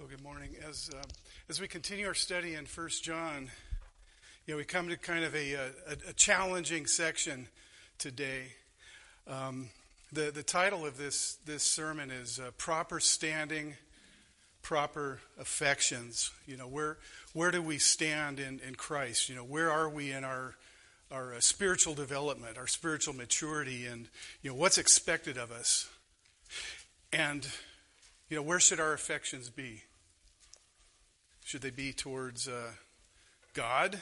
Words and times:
Well, 0.00 0.08
good 0.08 0.24
morning. 0.24 0.56
As 0.66 0.88
uh, 0.90 1.02
as 1.50 1.60
we 1.60 1.68
continue 1.68 2.06
our 2.06 2.14
study 2.14 2.54
in 2.54 2.64
First 2.64 3.04
John, 3.04 3.50
you 4.46 4.54
know, 4.54 4.56
we 4.56 4.64
come 4.64 4.88
to 4.88 4.96
kind 4.96 5.24
of 5.24 5.34
a, 5.34 5.52
a, 5.52 5.70
a 6.08 6.12
challenging 6.14 6.86
section 6.86 7.48
today. 7.98 8.44
Um, 9.26 9.68
the 10.10 10.30
the 10.30 10.42
title 10.42 10.86
of 10.86 10.96
this 10.96 11.36
this 11.44 11.62
sermon 11.62 12.10
is 12.10 12.40
uh, 12.40 12.50
"Proper 12.56 12.98
Standing, 12.98 13.74
Proper 14.62 15.20
Affections." 15.38 16.30
You 16.46 16.56
know, 16.56 16.66
where 16.66 16.96
where 17.34 17.50
do 17.50 17.60
we 17.60 17.76
stand 17.76 18.40
in 18.40 18.58
in 18.66 18.76
Christ? 18.76 19.28
You 19.28 19.34
know, 19.34 19.44
where 19.44 19.70
are 19.70 19.90
we 19.90 20.12
in 20.12 20.24
our 20.24 20.56
our 21.10 21.34
uh, 21.34 21.40
spiritual 21.40 21.92
development, 21.92 22.56
our 22.56 22.68
spiritual 22.68 23.12
maturity, 23.12 23.84
and 23.84 24.08
you 24.40 24.48
know 24.48 24.56
what's 24.56 24.78
expected 24.78 25.36
of 25.36 25.52
us, 25.52 25.90
and 27.12 27.46
you 28.30 28.36
know 28.36 28.42
where 28.42 28.60
should 28.60 28.80
our 28.80 28.94
affections 28.94 29.50
be? 29.50 29.82
Should 31.50 31.62
they 31.62 31.70
be 31.70 31.92
towards 31.92 32.46
uh, 32.46 32.70
God 33.54 34.00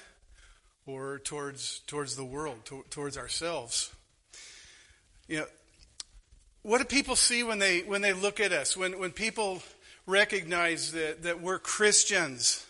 or 0.85 1.19
towards 1.19 1.79
towards 1.87 2.15
the 2.15 2.23
world, 2.23 2.63
to, 2.67 2.85
towards 2.91 3.17
ourselves? 3.17 3.91
You 5.29 5.39
know, 5.39 5.47
what 6.61 6.77
do 6.77 6.85
people 6.85 7.17
see 7.17 7.43
when 7.43 7.59
they 7.59 7.81
when 7.81 8.03
they 8.03 8.13
look 8.13 8.39
at 8.39 8.53
us? 8.53 8.77
When 8.77 8.99
when 8.99 9.13
people 9.13 9.63
recognize 10.05 10.93
that 10.93 11.23
that 11.23 11.41
we're 11.41 11.59
Christians? 11.59 12.67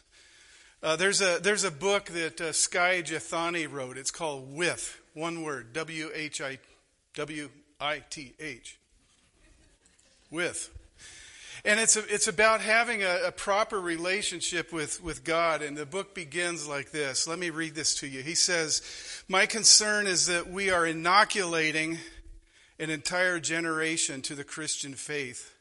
Uh, 0.81 0.95
there's 0.95 1.21
a 1.21 1.41
there's 1.43 1.65
a 1.65 1.73
book 1.73 2.05
that 2.11 2.41
uh, 2.41 2.53
Skye 2.53 3.03
Jethani 3.03 3.69
wrote. 3.69 3.99
It's 3.99 4.13
called 4.13 4.55
With 4.55 4.97
one 5.13 5.43
word 5.43 5.73
W 5.73 6.11
H 6.15 6.41
I 6.41 6.59
W 7.15 7.49
I 7.81 8.05
T 8.11 8.33
H. 8.39 8.79
With 10.31 10.71
and 11.69 11.79
it's, 11.79 11.97
a, 11.97 12.15
it's 12.15 12.29
about 12.29 12.63
having 12.63 13.03
a, 13.03 13.27
a, 13.27 13.33
proper 13.33 13.79
relationship 13.79 14.73
with, 14.73 15.03
with 15.03 15.23
God. 15.23 15.61
And 15.61 15.77
the 15.77 15.85
book 15.85 16.15
begins 16.15 16.67
like 16.67 16.93
this. 16.93 17.29
Let 17.29 17.39
me 17.39 17.51
read 17.51 17.75
this 17.75 17.95
to 17.97 18.07
you. 18.07 18.23
He 18.23 18.35
says, 18.35 18.81
My 19.29 19.45
concern 19.45 20.07
is 20.07 20.29
that 20.29 20.51
we 20.51 20.71
are 20.71 20.87
inoculating 20.87 21.99
an 22.79 22.89
entire 22.89 23.39
generation 23.39 24.23
to 24.23 24.35
the 24.35 24.45
Christian 24.45 24.95
faith. 24.95 25.55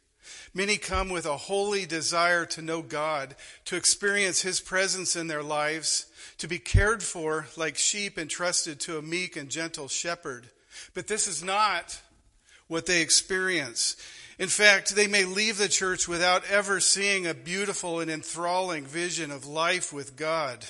Many 0.54 0.78
come 0.78 1.10
with 1.10 1.26
a 1.26 1.36
holy 1.36 1.86
desire 1.86 2.46
to 2.46 2.62
know 2.62 2.82
God, 2.82 3.36
to 3.66 3.76
experience 3.76 4.42
His 4.42 4.62
presence 4.62 5.18
in 5.18 5.28
their 5.28 5.44
lives, 5.44 6.06
to 6.38 6.48
be 6.48 6.58
cared 6.58 7.04
for 7.04 7.48
like 7.58 7.78
sheep 7.78 8.18
entrusted 8.18 8.80
to 8.80 8.98
a 8.98 9.02
meek 9.02 9.36
and 9.36 9.50
gentle 9.50 9.90
shepherd. 9.90 10.48
But 10.94 11.08
this 11.08 11.28
is 11.28 11.44
not 11.44 12.00
what 12.70 12.86
they 12.86 13.02
experience. 13.02 13.98
In 14.40 14.50
fact, 14.50 14.96
they 14.96 15.08
may 15.08 15.26
leave 15.26 15.58
the 15.58 15.68
church 15.68 16.08
without 16.08 16.46
ever 16.46 16.80
seeing 16.80 17.26
a 17.26 17.34
beautiful 17.34 18.00
and 18.00 18.12
enthralling 18.12 18.86
vision 18.86 19.32
of 19.32 19.48
life 19.48 19.92
with 19.92 20.16
God. 20.16 20.66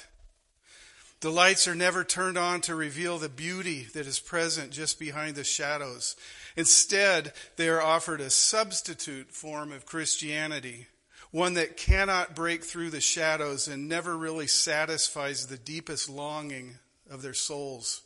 The 1.20 1.32
lights 1.32 1.68
are 1.68 1.76
never 1.76 2.04
turned 2.04 2.38
on 2.38 2.62
to 2.62 2.76
reveal 2.76 3.18
the 3.18 3.28
beauty 3.28 3.88
that 3.94 4.06
is 4.06 4.20
present 4.20 4.72
just 4.72 5.00
behind 5.00 5.36
the 5.36 5.44
shadows. 5.44 6.16
Instead, 6.56 7.34
they 7.56 7.68
are 7.68 7.82
offered 7.82 8.22
a 8.22 8.30
substitute 8.30 9.32
form 9.32 9.72
of 9.72 9.86
Christianity, 9.86 10.88
one 11.32 11.56
that 11.56 11.76
cannot 11.76 12.36
break 12.36 12.64
through 12.64 12.92
the 12.92 13.02
shadows 13.02 13.68
and 13.68 13.90
never 13.90 14.16
really 14.16 14.48
satisfies 14.48 15.48
the 15.48 15.58
deepest 15.58 16.08
longing 16.08 16.78
of 17.10 17.22
their 17.22 17.34
souls. 17.34 18.04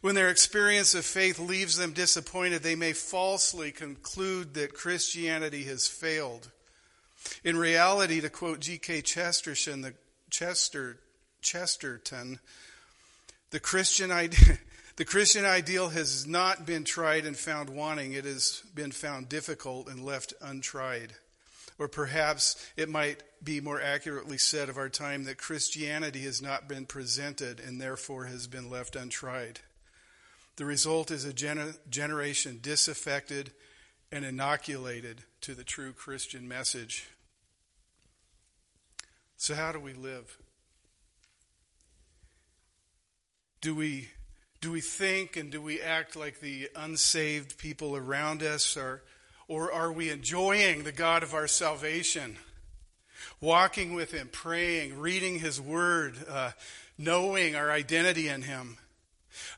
When 0.00 0.14
their 0.14 0.28
experience 0.28 0.94
of 0.94 1.04
faith 1.04 1.38
leaves 1.38 1.76
them 1.76 1.92
disappointed, 1.92 2.62
they 2.62 2.76
may 2.76 2.92
falsely 2.92 3.72
conclude 3.72 4.54
that 4.54 4.74
Christianity 4.74 5.64
has 5.64 5.88
failed. 5.88 6.50
In 7.42 7.56
reality, 7.56 8.20
to 8.20 8.30
quote 8.30 8.60
G.K. 8.60 9.02
Chesterton, 9.02 9.80
the 9.80 9.94
Chester, 10.30 10.98
Chesterton, 11.42 12.38
the 13.50 13.60
Christian, 13.60 14.12
idea, 14.12 14.58
the 14.96 15.04
Christian 15.04 15.44
ideal 15.44 15.88
has 15.88 16.26
not 16.26 16.64
been 16.64 16.84
tried 16.84 17.26
and 17.26 17.36
found 17.36 17.68
wanting. 17.70 18.12
It 18.12 18.24
has 18.24 18.62
been 18.74 18.92
found 18.92 19.28
difficult 19.28 19.88
and 19.88 20.04
left 20.04 20.32
untried. 20.40 21.14
Or 21.78 21.88
perhaps 21.88 22.56
it 22.76 22.88
might 22.88 23.22
be 23.42 23.60
more 23.60 23.80
accurately 23.80 24.38
said 24.38 24.68
of 24.68 24.76
our 24.76 24.88
time 24.88 25.24
that 25.24 25.38
Christianity 25.38 26.20
has 26.22 26.42
not 26.42 26.68
been 26.68 26.86
presented 26.86 27.60
and 27.60 27.80
therefore 27.80 28.24
has 28.24 28.46
been 28.48 28.68
left 28.68 28.96
untried. 28.96 29.60
The 30.58 30.64
result 30.64 31.12
is 31.12 31.24
a 31.24 31.32
gener- 31.32 31.78
generation 31.88 32.58
disaffected 32.60 33.52
and 34.10 34.24
inoculated 34.24 35.22
to 35.42 35.54
the 35.54 35.62
true 35.62 35.92
Christian 35.92 36.48
message. 36.48 37.08
So, 39.36 39.54
how 39.54 39.70
do 39.70 39.78
we 39.78 39.92
live? 39.92 40.36
Do 43.60 43.72
we, 43.72 44.08
do 44.60 44.72
we 44.72 44.80
think 44.80 45.36
and 45.36 45.52
do 45.52 45.62
we 45.62 45.80
act 45.80 46.16
like 46.16 46.40
the 46.40 46.68
unsaved 46.74 47.56
people 47.56 47.94
around 47.94 48.42
us? 48.42 48.76
Or, 48.76 49.04
or 49.46 49.72
are 49.72 49.92
we 49.92 50.10
enjoying 50.10 50.82
the 50.82 50.90
God 50.90 51.22
of 51.22 51.34
our 51.34 51.46
salvation? 51.46 52.36
Walking 53.40 53.94
with 53.94 54.10
Him, 54.10 54.28
praying, 54.32 54.98
reading 54.98 55.38
His 55.38 55.60
Word, 55.60 56.16
uh, 56.28 56.50
knowing 56.98 57.54
our 57.54 57.70
identity 57.70 58.26
in 58.26 58.42
Him? 58.42 58.78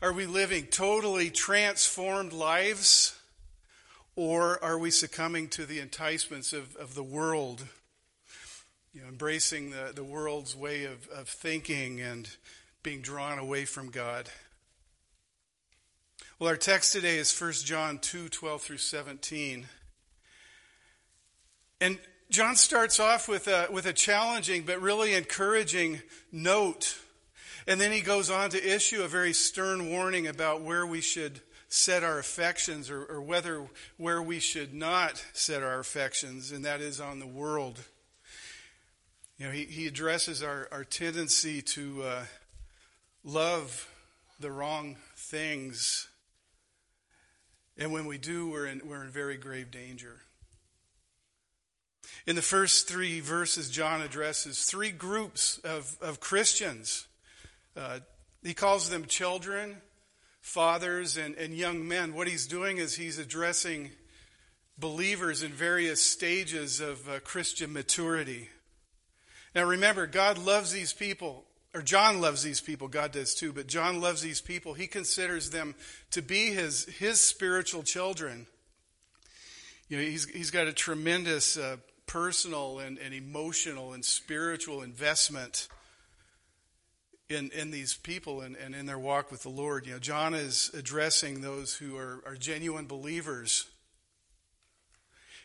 Are 0.03 0.13
we 0.13 0.27
living 0.27 0.67
totally 0.67 1.31
transformed 1.31 2.33
lives? 2.33 3.19
Or 4.17 4.63
are 4.63 4.79
we 4.79 4.91
succumbing 4.91 5.49
to 5.51 5.67
the 5.67 5.81
enticements 5.81 6.53
of, 6.53 6.77
of 6.77 6.95
the 6.95 7.03
world? 7.03 7.65
You 8.93 9.03
know, 9.03 9.09
embracing 9.09 9.71
the, 9.71 9.93
the 9.95 10.05
world's 10.05 10.57
way 10.57 10.85
of, 10.85 11.09
of 11.09 11.29
thinking 11.29 12.01
and 12.01 12.29
being 12.83 13.01
drawn 13.03 13.39
away 13.39 13.65
from 13.65 13.91
God. 13.91 14.29
Well, 16.39 16.49
our 16.49 16.57
text 16.57 16.93
today 16.93 17.19
is 17.19 17.39
1 17.39 17.53
John 17.65 17.99
2 17.99 18.29
12 18.29 18.63
through 18.63 18.79
17. 18.79 19.67
And 21.81 21.99
John 22.31 22.57
starts 22.57 23.01
off 23.01 23.29
with 23.29 23.49
a, 23.49 23.69
with 23.71 23.87
a 23.87 23.93
challenging 23.93 24.63
but 24.63 24.81
really 24.81 25.15
encouraging 25.15 26.01
note 26.33 26.97
and 27.71 27.81
then 27.81 27.93
he 27.93 28.01
goes 28.01 28.31
on 28.31 28.51
to 28.51 28.75
issue 28.75 29.05
a 29.05 29.09
very 29.09 29.33
stern 29.33 29.91
warning 29.91 30.27
about 30.27 30.63
where 30.63 30.85
we 30.85 31.01
should 31.01 31.41
set 31.69 32.03
our 32.03 32.19
affections 32.19 32.91
or, 32.91 33.05
or 33.05 33.23
whether 33.23 33.65
where 33.97 34.21
we 34.21 34.41
should 34.41 34.75
not 34.75 35.25
set 35.35 35.63
our 35.63 35.79
affections, 35.79 36.51
and 36.51 36.65
that 36.65 36.81
is 36.81 37.01
on 37.01 37.21
the 37.21 37.29
world. 37.29 37.79
You 39.39 39.47
know, 39.47 39.53
he, 39.53 39.67
he 39.67 39.87
addresses 39.87 40.43
our, 40.43 40.67
our 40.73 40.83
tendency 40.83 41.63
to 41.63 42.03
uh, 42.03 42.23
love 43.23 43.89
the 44.41 44.51
wrong 44.51 44.97
things. 45.15 46.09
And 47.79 47.93
when 47.93 48.07
we 48.07 48.19
do, 48.19 48.51
we're 48.51 48.67
in, 48.67 48.83
we're 48.85 49.05
in 49.05 49.11
very 49.11 49.37
grave 49.37 49.71
danger. 49.71 50.23
In 52.27 52.35
the 52.35 52.43
first 52.43 52.89
three 52.89 53.21
verses, 53.21 53.71
John 53.71 54.03
addresses 54.03 54.65
three 54.65 54.91
groups 54.91 55.59
of, 55.59 55.97
of 56.03 56.19
Christians 56.19 57.07
uh, 57.77 58.01
he 58.43 58.55
calls 58.55 58.89
them 58.89 59.05
children, 59.07 59.77
fathers, 60.41 61.17
and, 61.17 61.35
and 61.37 61.55
young 61.55 61.87
men. 61.87 62.15
What 62.15 62.29
he's 62.29 62.47
doing 62.47 62.79
is 62.79 62.95
he's 62.95 63.19
addressing 63.19 63.91
believers 64.79 65.43
in 65.43 65.53
various 65.53 66.03
stages 66.03 66.81
of 66.81 67.09
uh, 67.09 67.21
Christian 67.21 67.73
maturity. 67.73 68.49
Now 69.55 69.65
remember, 69.65 70.07
God 70.07 70.39
loves 70.39 70.73
these 70.73 70.93
people, 70.93 71.45
or 71.75 71.83
John 71.83 72.21
loves 72.21 72.43
these 72.43 72.61
people, 72.61 72.89
God 72.89 73.13
does 73.13 73.35
too, 73.35 73.53
but 73.53 73.67
John 73.67 74.01
loves 74.01 74.23
these 74.23 74.41
people. 74.41 74.75
He 74.75 74.87
considers 74.87 75.51
them 75.51 75.75
to 76.13 76.23
be 76.23 76.47
his, 76.47 76.87
his 76.87 77.21
spiritual 77.21 77.83
children. 77.83 78.47
You 79.89 79.99
know, 79.99 80.03
he's, 80.05 80.25
he's 80.27 80.51
got 80.51 80.67
a 80.67 80.73
tremendous 80.73 81.57
uh, 81.57 81.77
personal 82.07 82.79
and, 82.79 82.97
and 82.99 83.13
emotional 83.13 83.93
and 83.93 84.05
spiritual 84.05 84.83
investment 84.83 85.69
in, 87.31 87.51
in 87.51 87.71
these 87.71 87.95
people 87.95 88.41
and, 88.41 88.57
and 88.57 88.75
in 88.75 88.87
their 88.87 88.99
walk 88.99 89.31
with 89.31 89.43
the 89.43 89.49
Lord. 89.49 89.87
You 89.87 89.95
know, 89.95 89.99
John 89.99 90.35
is 90.35 90.71
addressing 90.75 91.41
those 91.41 91.75
who 91.75 91.97
are, 91.97 92.23
are 92.27 92.37
genuine 92.37 92.87
believers. 92.87 93.67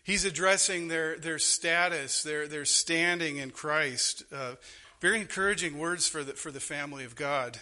He's 0.03 0.25
addressing 0.25 0.87
their, 0.87 1.17
their 1.17 1.39
status, 1.39 2.23
their, 2.23 2.47
their 2.47 2.65
standing 2.65 3.37
in 3.37 3.51
Christ. 3.51 4.23
Uh, 4.31 4.55
very 5.01 5.19
encouraging 5.19 5.77
words 5.77 6.07
for 6.07 6.23
the, 6.23 6.33
for 6.33 6.51
the 6.51 6.59
family 6.59 7.05
of 7.05 7.15
God. 7.15 7.59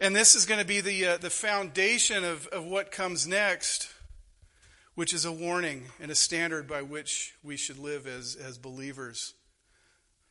And 0.00 0.14
this 0.14 0.34
is 0.34 0.46
going 0.46 0.60
to 0.60 0.66
be 0.66 0.80
the, 0.80 1.06
uh, 1.06 1.16
the 1.18 1.30
foundation 1.30 2.24
of, 2.24 2.46
of 2.48 2.64
what 2.64 2.90
comes 2.90 3.26
next, 3.26 3.88
which 4.94 5.14
is 5.14 5.24
a 5.24 5.32
warning 5.32 5.84
and 6.00 6.10
a 6.10 6.14
standard 6.14 6.66
by 6.66 6.82
which 6.82 7.34
we 7.42 7.56
should 7.56 7.78
live 7.78 8.06
as, 8.06 8.36
as 8.36 8.58
believers. 8.58 9.34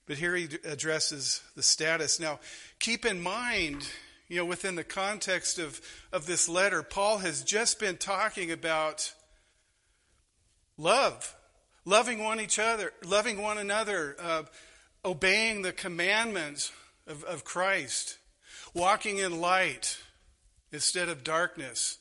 But 0.08 0.18
here 0.18 0.36
he 0.36 0.48
addresses 0.64 1.42
the 1.56 1.64
status. 1.64 2.20
Now, 2.20 2.40
keep 2.80 3.06
in 3.06 3.22
mind, 3.22 3.88
you 4.28 4.38
know, 4.38 4.46
within 4.46 4.76
the 4.76 4.84
context 4.84 5.58
of, 5.58 5.82
of 6.12 6.26
this 6.26 6.48
letter, 6.48 6.84
Paul 6.84 7.20
has 7.20 7.44
just 7.44 7.80
been 7.80 7.98
talking 7.98 8.52
about 8.52 9.14
love, 10.78 11.36
loving 11.86 12.24
one 12.24 12.40
each 12.40 12.60
other, 12.60 12.94
loving 13.04 13.42
one 13.42 13.58
another, 13.58 14.16
uh, 14.20 14.44
obeying 15.04 15.62
the 15.62 15.72
commandments 15.72 16.72
of, 17.08 17.24
of 17.24 17.44
Christ, 17.44 18.18
walking 18.74 19.18
in 19.18 19.42
light 19.42 19.98
instead 20.72 21.10
of 21.10 21.24
darkness. 21.24 21.98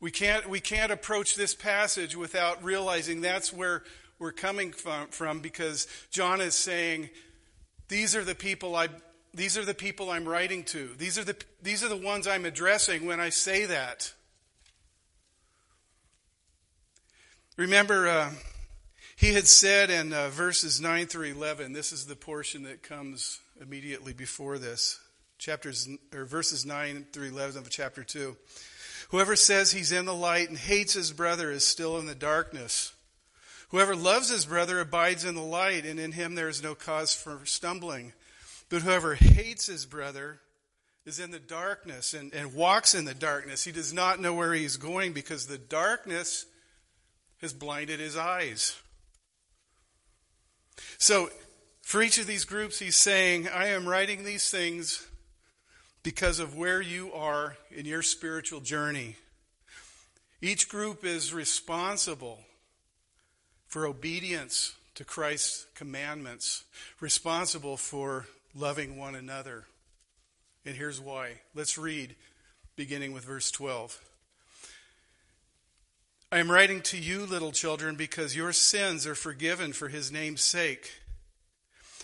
We 0.00 0.10
can't, 0.10 0.48
we 0.48 0.60
can't 0.60 0.92
approach 0.92 1.34
this 1.34 1.54
passage 1.54 2.16
without 2.16 2.64
realizing 2.64 3.20
that's 3.20 3.52
where 3.52 3.82
we're 4.20 4.32
coming 4.32 4.70
from, 4.70 5.08
from 5.08 5.40
because 5.40 5.88
John 6.10 6.40
is 6.40 6.54
saying, 6.54 7.08
these 7.88 8.14
are 8.14 8.22
the 8.22 8.34
people 8.36 8.76
I, 8.76 8.88
these 9.34 9.58
are 9.58 9.64
the 9.64 9.74
people 9.74 10.10
I'm 10.10 10.28
writing 10.28 10.62
to. 10.64 10.90
These 10.98 11.18
are 11.18 11.24
the, 11.24 11.36
these 11.62 11.82
are 11.82 11.88
the 11.88 11.96
ones 11.96 12.28
I'm 12.28 12.44
addressing 12.44 13.06
when 13.06 13.18
I 13.18 13.30
say 13.30 13.64
that. 13.64 14.12
Remember, 17.56 18.08
uh, 18.08 18.30
he 19.16 19.32
had 19.32 19.48
said 19.48 19.90
in 19.90 20.12
uh, 20.12 20.28
verses 20.28 20.80
9 20.80 21.06
through 21.06 21.32
11, 21.32 21.72
this 21.72 21.92
is 21.92 22.06
the 22.06 22.16
portion 22.16 22.62
that 22.64 22.82
comes 22.82 23.40
immediately 23.60 24.12
before 24.12 24.58
this, 24.58 25.00
chapters 25.38 25.88
or 26.14 26.26
verses 26.26 26.64
9 26.64 27.06
through 27.12 27.28
11 27.28 27.58
of 27.58 27.70
chapter 27.70 28.04
2. 28.04 28.36
Whoever 29.10 29.34
says 29.34 29.72
he's 29.72 29.92
in 29.92 30.04
the 30.04 30.14
light 30.14 30.48
and 30.50 30.58
hates 30.58 30.92
his 30.92 31.12
brother 31.12 31.50
is 31.50 31.64
still 31.64 31.98
in 31.98 32.06
the 32.06 32.14
darkness. 32.14 32.92
Whoever 33.70 33.94
loves 33.94 34.30
his 34.30 34.46
brother 34.46 34.80
abides 34.80 35.24
in 35.24 35.36
the 35.36 35.42
light, 35.42 35.86
and 35.86 36.00
in 36.00 36.12
him 36.12 36.34
there 36.34 36.48
is 36.48 36.62
no 36.62 36.74
cause 36.74 37.14
for 37.14 37.40
stumbling. 37.44 38.12
But 38.68 38.82
whoever 38.82 39.14
hates 39.14 39.66
his 39.66 39.86
brother 39.86 40.40
is 41.06 41.20
in 41.20 41.30
the 41.30 41.38
darkness 41.38 42.12
and, 42.12 42.34
and 42.34 42.54
walks 42.54 42.94
in 42.94 43.04
the 43.04 43.14
darkness. 43.14 43.64
He 43.64 43.72
does 43.72 43.92
not 43.92 44.20
know 44.20 44.34
where 44.34 44.52
he's 44.52 44.76
going 44.76 45.12
because 45.12 45.46
the 45.46 45.58
darkness 45.58 46.46
has 47.40 47.52
blinded 47.52 48.00
his 48.00 48.16
eyes. 48.16 48.76
So, 50.98 51.30
for 51.82 52.02
each 52.02 52.18
of 52.18 52.26
these 52.26 52.44
groups, 52.44 52.78
he's 52.78 52.96
saying, 52.96 53.48
I 53.48 53.68
am 53.68 53.88
writing 53.88 54.24
these 54.24 54.50
things 54.50 55.06
because 56.02 56.40
of 56.40 56.56
where 56.56 56.80
you 56.80 57.12
are 57.12 57.56
in 57.70 57.86
your 57.86 58.02
spiritual 58.02 58.60
journey. 58.60 59.16
Each 60.42 60.68
group 60.68 61.04
is 61.04 61.32
responsible 61.34 62.40
for 63.70 63.86
obedience 63.86 64.74
to 64.96 65.04
Christ's 65.04 65.66
commandments, 65.76 66.64
responsible 67.00 67.76
for 67.76 68.26
loving 68.54 68.98
one 68.98 69.14
another. 69.14 69.64
And 70.66 70.74
here's 70.74 71.00
why. 71.00 71.34
Let's 71.54 71.78
read, 71.78 72.16
beginning 72.76 73.12
with 73.12 73.24
verse 73.24 73.50
12. 73.52 73.98
I 76.32 76.38
am 76.38 76.50
writing 76.50 76.80
to 76.82 76.98
you, 76.98 77.24
little 77.24 77.52
children, 77.52 77.94
because 77.94 78.36
your 78.36 78.52
sins 78.52 79.06
are 79.06 79.14
forgiven 79.14 79.72
for 79.72 79.88
his 79.88 80.10
name's 80.10 80.42
sake. 80.42 80.90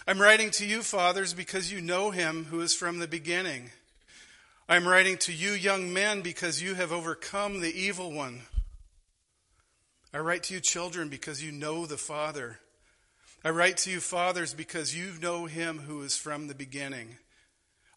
I'm 0.06 0.20
writing 0.20 0.50
to 0.52 0.66
you, 0.66 0.82
fathers, 0.82 1.34
because 1.34 1.72
you 1.72 1.80
know 1.80 2.12
him 2.12 2.44
who 2.44 2.60
is 2.60 2.74
from 2.74 3.00
the 3.00 3.08
beginning. 3.08 3.70
I'm 4.68 4.86
writing 4.86 5.16
to 5.18 5.32
you, 5.32 5.50
young 5.50 5.92
men, 5.92 6.22
because 6.22 6.62
you 6.62 6.74
have 6.74 6.92
overcome 6.92 7.60
the 7.60 7.74
evil 7.74 8.12
one. 8.12 8.42
I 10.16 10.20
write 10.20 10.44
to 10.44 10.54
you, 10.54 10.60
children, 10.60 11.10
because 11.10 11.44
you 11.44 11.52
know 11.52 11.84
the 11.84 11.98
Father. 11.98 12.58
I 13.44 13.50
write 13.50 13.76
to 13.78 13.90
you, 13.90 14.00
fathers, 14.00 14.54
because 14.54 14.96
you 14.96 15.12
know 15.20 15.44
him 15.44 15.80
who 15.80 16.00
is 16.00 16.16
from 16.16 16.46
the 16.46 16.54
beginning. 16.54 17.18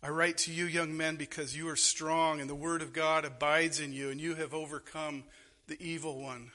I 0.04 0.10
write 0.10 0.38
to 0.40 0.52
you, 0.52 0.66
young 0.66 0.98
men, 0.98 1.16
because 1.16 1.56
you 1.56 1.70
are 1.70 1.78
strong 1.78 2.42
and 2.42 2.50
the 2.50 2.56
word 2.56 2.82
of 2.82 2.92
God 2.92 3.24
abides 3.24 3.80
in 3.80 3.94
you, 3.94 4.10
and 4.10 4.20
you 4.20 4.36
have 4.36 4.54
overcome 4.54 5.24
the 5.68 5.82
evil 5.82 6.22
one. 6.22 6.52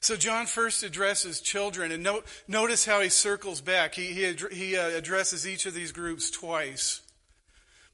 So 0.00 0.16
John 0.16 0.44
first 0.44 0.82
addresses 0.82 1.40
children, 1.40 1.90
and 1.90 2.02
note, 2.02 2.26
notice 2.46 2.84
how 2.84 3.00
he 3.00 3.08
circles 3.08 3.62
back. 3.62 3.94
He, 3.94 4.08
he, 4.08 4.34
he 4.52 4.76
uh, 4.76 4.88
addresses 4.88 5.48
each 5.48 5.64
of 5.64 5.72
these 5.72 5.90
groups 5.90 6.30
twice. 6.30 7.00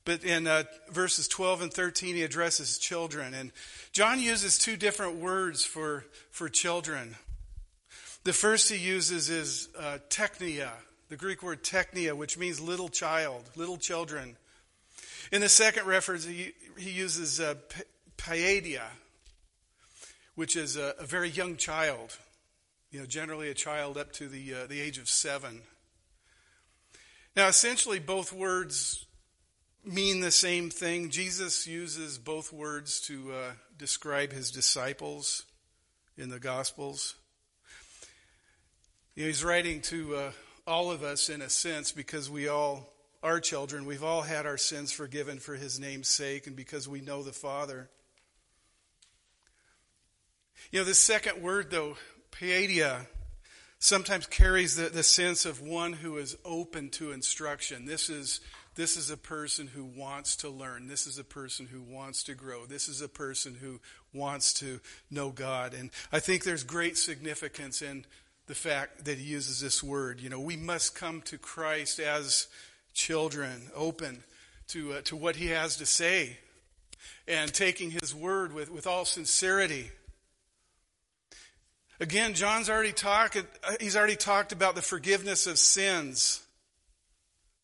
But 0.04 0.24
in 0.24 0.46
uh, 0.46 0.64
verses 0.90 1.28
12 1.28 1.62
and 1.62 1.72
13, 1.72 2.16
he 2.16 2.22
addresses 2.22 2.78
children. 2.78 3.34
And 3.34 3.52
John 3.92 4.18
uses 4.20 4.58
two 4.58 4.76
different 4.76 5.16
words 5.16 5.64
for, 5.64 6.04
for 6.30 6.48
children. 6.48 7.16
The 8.24 8.32
first 8.32 8.70
he 8.70 8.76
uses 8.76 9.30
is 9.30 9.68
uh, 9.78 9.98
teknia, 10.08 10.70
the 11.08 11.16
Greek 11.16 11.42
word 11.42 11.62
teknia, 11.62 12.14
which 12.14 12.38
means 12.38 12.60
little 12.60 12.88
child, 12.88 13.44
little 13.56 13.76
children. 13.76 14.36
In 15.32 15.40
the 15.40 15.48
second 15.48 15.86
reference, 15.86 16.24
he, 16.24 16.52
he 16.78 16.90
uses 16.90 17.40
uh, 17.40 17.54
paideia, 18.16 18.82
which 20.34 20.56
is 20.56 20.76
a, 20.76 20.94
a, 20.98 21.04
very 21.04 21.30
young 21.30 21.56
child, 21.56 22.16
you 22.90 23.00
know, 23.00 23.06
generally 23.06 23.48
a 23.48 23.54
child 23.54 23.96
up 23.96 24.12
to 24.12 24.28
the, 24.28 24.54
uh, 24.54 24.66
the 24.66 24.80
age 24.80 24.98
of 24.98 25.08
seven. 25.08 25.62
Now, 27.36 27.48
essentially, 27.48 28.00
both 28.00 28.32
words 28.32 29.06
mean 29.84 30.20
the 30.20 30.30
same 30.30 30.70
thing. 30.70 31.10
Jesus 31.10 31.66
uses 31.66 32.18
both 32.18 32.52
words 32.52 33.00
to 33.02 33.32
uh, 33.32 33.50
describe 33.78 34.32
his 34.32 34.50
disciples 34.50 35.44
in 36.16 36.28
the 36.28 36.38
Gospels. 36.38 37.14
You 39.14 39.24
know, 39.24 39.26
he's 39.28 39.44
writing 39.44 39.80
to 39.82 40.16
uh, 40.16 40.32
all 40.66 40.90
of 40.90 41.02
us 41.02 41.28
in 41.28 41.42
a 41.42 41.50
sense 41.50 41.92
because 41.92 42.30
we 42.30 42.48
all 42.48 42.92
are 43.22 43.40
children. 43.40 43.84
We've 43.84 44.04
all 44.04 44.22
had 44.22 44.46
our 44.46 44.56
sins 44.56 44.92
forgiven 44.92 45.38
for 45.38 45.54
his 45.54 45.80
name's 45.80 46.08
sake 46.08 46.46
and 46.46 46.56
because 46.56 46.88
we 46.88 47.00
know 47.00 47.22
the 47.22 47.32
Father. 47.32 47.90
You 50.70 50.80
know, 50.80 50.84
this 50.84 50.98
second 50.98 51.42
word, 51.42 51.70
though, 51.70 51.96
paideia, 52.30 53.06
sometimes 53.78 54.26
carries 54.26 54.76
the, 54.76 54.88
the 54.88 55.02
sense 55.02 55.44
of 55.46 55.60
one 55.60 55.92
who 55.94 56.18
is 56.18 56.36
open 56.44 56.90
to 56.90 57.12
instruction. 57.12 57.86
This 57.86 58.08
is, 58.08 58.40
this 58.80 58.96
is 58.96 59.10
a 59.10 59.16
person 59.18 59.66
who 59.66 59.84
wants 59.84 60.36
to 60.36 60.48
learn. 60.48 60.88
This 60.88 61.06
is 61.06 61.18
a 61.18 61.24
person 61.24 61.66
who 61.66 61.82
wants 61.82 62.22
to 62.22 62.34
grow. 62.34 62.64
This 62.64 62.88
is 62.88 63.02
a 63.02 63.10
person 63.10 63.54
who 63.60 63.78
wants 64.14 64.54
to 64.54 64.80
know 65.10 65.28
God. 65.28 65.74
And 65.74 65.90
I 66.10 66.18
think 66.18 66.44
there's 66.44 66.64
great 66.64 66.96
significance 66.96 67.82
in 67.82 68.06
the 68.46 68.54
fact 68.54 69.04
that 69.04 69.18
he 69.18 69.24
uses 69.24 69.60
this 69.60 69.82
word. 69.82 70.18
You 70.18 70.30
know, 70.30 70.40
we 70.40 70.56
must 70.56 70.94
come 70.94 71.20
to 71.26 71.36
Christ 71.36 71.98
as 71.98 72.46
children, 72.94 73.70
open 73.76 74.24
to, 74.68 74.94
uh, 74.94 75.00
to 75.02 75.14
what 75.14 75.36
he 75.36 75.48
has 75.48 75.76
to 75.76 75.84
say, 75.84 76.38
and 77.28 77.52
taking 77.52 77.90
his 77.90 78.14
word 78.14 78.54
with, 78.54 78.70
with 78.70 78.86
all 78.86 79.04
sincerity. 79.04 79.90
Again, 82.00 82.32
John's 82.32 82.70
already 82.70 82.92
talked, 82.92 83.36
uh, 83.36 83.72
he's 83.78 83.94
already 83.94 84.16
talked 84.16 84.52
about 84.52 84.74
the 84.74 84.80
forgiveness 84.80 85.46
of 85.46 85.58
sins. 85.58 86.42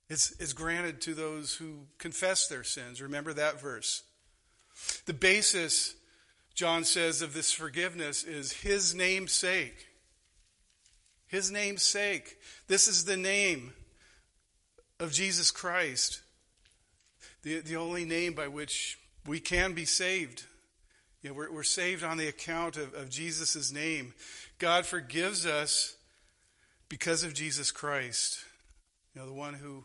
It's, 0.08 0.52
granted 0.52 1.00
to 1.02 1.14
those 1.14 1.54
who 1.54 1.86
confess 1.98 2.46
their 2.46 2.62
sins. 2.62 3.02
Remember 3.02 3.32
that 3.32 3.60
verse. 3.60 4.02
The 5.06 5.14
basis, 5.14 5.94
John 6.54 6.84
says, 6.84 7.22
of 7.22 7.34
this 7.34 7.50
forgiveness 7.50 8.22
is 8.22 8.52
his 8.52 8.94
name's 8.94 9.32
sake. 9.32 9.88
His 11.26 11.50
name's 11.50 11.82
sake. 11.82 12.36
This 12.68 12.86
is 12.86 13.04
the 13.04 13.16
name 13.16 13.72
of 15.00 15.12
Jesus 15.12 15.50
Christ, 15.50 16.22
the, 17.42 17.60
the 17.60 17.76
only 17.76 18.04
name 18.04 18.32
by 18.32 18.48
which 18.48 18.98
we 19.26 19.40
can 19.40 19.72
be 19.72 19.84
saved. 19.84 20.44
You 21.22 21.30
know, 21.30 21.34
we're, 21.34 21.52
we're 21.52 21.62
saved 21.64 22.04
on 22.04 22.16
the 22.16 22.28
account 22.28 22.76
of, 22.76 22.94
of 22.94 23.10
Jesus' 23.10 23.72
name. 23.72 24.14
God 24.58 24.86
forgives 24.86 25.44
us 25.44 25.96
because 26.88 27.24
of 27.24 27.34
Jesus 27.34 27.72
Christ, 27.72 28.44
you 29.12 29.20
know, 29.20 29.26
the 29.26 29.34
one 29.34 29.54
who 29.54 29.84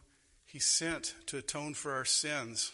he 0.52 0.60
sent 0.60 1.16
to 1.28 1.38
atone 1.38 1.74
for 1.74 1.94
our 1.94 2.04
sins. 2.04 2.74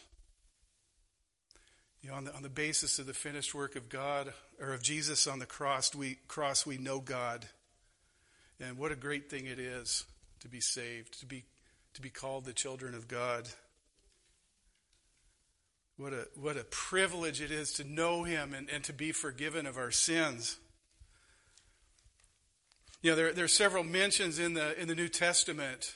You 2.01 2.09
know, 2.09 2.15
on 2.15 2.23
the, 2.25 2.33
on 2.33 2.41
the 2.41 2.49
basis 2.49 2.97
of 2.97 3.05
the 3.05 3.13
finished 3.13 3.53
work 3.53 3.75
of 3.75 3.87
God 3.87 4.33
or 4.59 4.73
of 4.73 4.81
Jesus 4.81 5.27
on 5.27 5.37
the 5.37 5.45
cross, 5.45 5.93
we 5.93 6.17
cross 6.27 6.65
we 6.65 6.77
know 6.77 6.99
God. 6.99 7.45
And 8.59 8.79
what 8.79 8.91
a 8.91 8.95
great 8.95 9.29
thing 9.29 9.45
it 9.45 9.59
is 9.59 10.05
to 10.39 10.47
be 10.47 10.59
saved, 10.59 11.19
to 11.19 11.27
be 11.27 11.45
to 11.93 12.01
be 12.01 12.09
called 12.09 12.45
the 12.45 12.53
children 12.53 12.95
of 12.95 13.07
God. 13.07 13.47
What 15.97 16.13
a, 16.13 16.27
what 16.35 16.57
a 16.57 16.63
privilege 16.63 17.41
it 17.41 17.49
is 17.51 17.73
to 17.73 17.83
know 17.83 18.23
Him 18.23 18.53
and, 18.53 18.69
and 18.69 18.83
to 18.83 18.93
be 18.93 19.11
forgiven 19.11 19.65
of 19.65 19.77
our 19.77 19.89
sins. 19.89 20.57
You 23.01 23.11
know, 23.11 23.17
there, 23.17 23.33
there 23.33 23.45
are 23.45 23.47
several 23.47 23.83
mentions 23.83 24.37
in 24.37 24.53
the, 24.53 24.79
in 24.79 24.87
the 24.87 24.93
New 24.93 25.07
Testament 25.07 25.95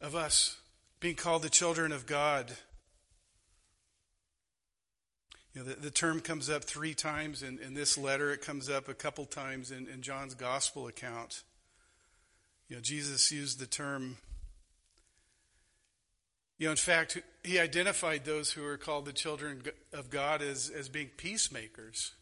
of 0.00 0.14
us 0.14 0.58
being 1.00 1.14
called 1.14 1.42
the 1.42 1.50
children 1.50 1.92
of 1.92 2.06
God. 2.06 2.52
You 5.54 5.62
know, 5.62 5.68
the, 5.68 5.80
the 5.80 5.90
term 5.90 6.20
comes 6.20 6.48
up 6.48 6.64
three 6.64 6.94
times 6.94 7.42
in, 7.42 7.58
in 7.58 7.74
this 7.74 7.98
letter. 7.98 8.32
It 8.32 8.40
comes 8.40 8.68
up 8.70 8.88
a 8.88 8.94
couple 8.94 9.24
times 9.24 9.70
in, 9.70 9.88
in 9.88 10.02
John's 10.02 10.34
gospel 10.34 10.86
account. 10.86 11.42
You 12.68 12.76
know, 12.76 12.82
Jesus 12.82 13.32
used 13.32 13.58
the 13.58 13.66
term 13.66 14.16
you 16.60 16.66
know, 16.66 16.72
in 16.72 16.76
fact, 16.76 17.16
he 17.42 17.58
identified 17.58 18.26
those 18.26 18.52
who 18.52 18.62
are 18.66 18.76
called 18.76 19.06
the 19.06 19.14
children 19.14 19.62
of 19.94 20.10
God 20.10 20.42
as, 20.42 20.68
as 20.68 20.90
being 20.90 21.08
peacemakers. 21.16 22.12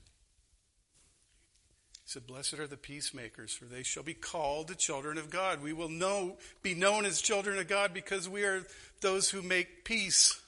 Said, 2.08 2.26
Blessed 2.26 2.54
are 2.54 2.66
the 2.66 2.78
peacemakers, 2.78 3.52
for 3.52 3.66
they 3.66 3.82
shall 3.82 4.02
be 4.02 4.14
called 4.14 4.68
the 4.68 4.74
children 4.74 5.18
of 5.18 5.28
God. 5.28 5.62
We 5.62 5.74
will 5.74 5.90
know, 5.90 6.38
be 6.62 6.72
known 6.72 7.04
as 7.04 7.20
children 7.20 7.58
of 7.58 7.68
God 7.68 7.92
because 7.92 8.26
we 8.26 8.44
are 8.44 8.64
those 9.02 9.28
who 9.28 9.42
make 9.42 9.84
peace. 9.84 10.40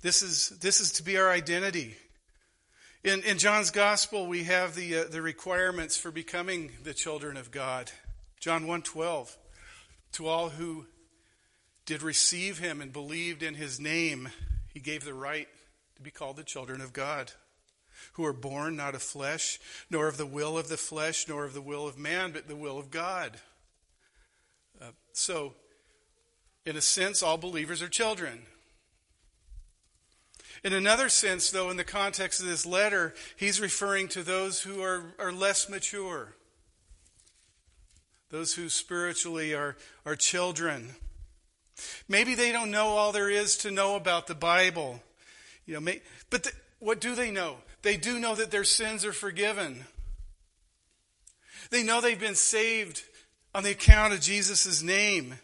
This 0.00 0.22
is, 0.22 0.48
this 0.60 0.80
is 0.80 0.92
to 0.92 1.02
be 1.02 1.18
our 1.18 1.28
identity. 1.28 1.96
In, 3.04 3.22
in 3.24 3.36
John's 3.36 3.70
gospel, 3.70 4.26
we 4.26 4.44
have 4.44 4.74
the, 4.74 5.00
uh, 5.00 5.04
the 5.04 5.20
requirements 5.20 5.98
for 5.98 6.10
becoming 6.10 6.70
the 6.82 6.94
children 6.94 7.36
of 7.36 7.50
God. 7.50 7.90
John 8.40 8.64
1.12, 8.64 9.36
to 10.12 10.26
all 10.28 10.48
who 10.48 10.86
did 11.84 12.02
receive 12.02 12.58
him 12.58 12.80
and 12.80 12.90
believed 12.90 13.42
in 13.42 13.52
his 13.52 13.78
name, 13.78 14.30
he 14.72 14.80
gave 14.80 15.04
the 15.04 15.12
right 15.12 15.48
to 15.96 16.02
be 16.02 16.10
called 16.10 16.38
the 16.38 16.42
children 16.42 16.80
of 16.80 16.94
God, 16.94 17.32
who 18.14 18.24
are 18.24 18.32
born 18.32 18.76
not 18.76 18.94
of 18.94 19.02
flesh, 19.02 19.58
nor 19.90 20.08
of 20.08 20.16
the 20.16 20.26
will 20.26 20.58
of 20.58 20.68
the 20.68 20.76
flesh, 20.76 21.28
nor 21.28 21.44
of 21.44 21.54
the 21.54 21.60
will 21.60 21.86
of 21.86 21.98
man, 21.98 22.32
but 22.32 22.48
the 22.48 22.56
will 22.56 22.78
of 22.78 22.90
God. 22.90 23.38
Uh, 24.80 24.90
so, 25.12 25.54
in 26.64 26.76
a 26.76 26.80
sense, 26.80 27.22
all 27.22 27.38
believers 27.38 27.82
are 27.82 27.88
children. 27.88 28.42
In 30.64 30.72
another 30.72 31.08
sense, 31.08 31.50
though, 31.50 31.70
in 31.70 31.76
the 31.76 31.84
context 31.84 32.40
of 32.40 32.46
this 32.46 32.66
letter, 32.66 33.14
he's 33.36 33.60
referring 33.60 34.08
to 34.08 34.22
those 34.22 34.62
who 34.62 34.82
are, 34.82 35.14
are 35.18 35.32
less 35.32 35.68
mature, 35.68 36.34
those 38.30 38.54
who 38.54 38.68
spiritually 38.68 39.54
are, 39.54 39.76
are 40.04 40.16
children. 40.16 40.96
Maybe 42.08 42.34
they 42.34 42.52
don't 42.52 42.70
know 42.70 42.88
all 42.88 43.12
there 43.12 43.30
is 43.30 43.56
to 43.58 43.70
know 43.70 43.96
about 43.96 44.26
the 44.26 44.34
Bible. 44.34 45.00
You 45.66 45.74
know, 45.74 45.80
may, 45.80 46.02
but 46.30 46.42
the, 46.44 46.52
what 46.78 47.00
do 47.00 47.14
they 47.14 47.30
know? 47.30 47.56
They 47.86 47.96
do 47.96 48.18
know 48.18 48.34
that 48.34 48.50
their 48.50 48.64
sins 48.64 49.04
are 49.04 49.12
forgiven. 49.12 49.84
They 51.70 51.84
know 51.84 52.00
they've 52.00 52.18
been 52.18 52.34
saved 52.34 53.04
on 53.54 53.62
the 53.62 53.70
account 53.70 54.12
of 54.12 54.20
Jesus' 54.20 54.82
name. 54.82 55.34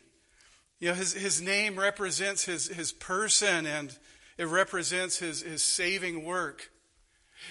You 0.81 0.89
know, 0.89 0.95
his, 0.95 1.13
his 1.13 1.41
name 1.41 1.79
represents 1.79 2.45
his, 2.45 2.67
his 2.67 2.91
person 2.91 3.65
and 3.65 3.97
it 4.39 4.49
represents 4.49 5.19
his, 5.21 5.43
his 5.43 5.63
saving 5.63 6.25
work. 6.25 6.69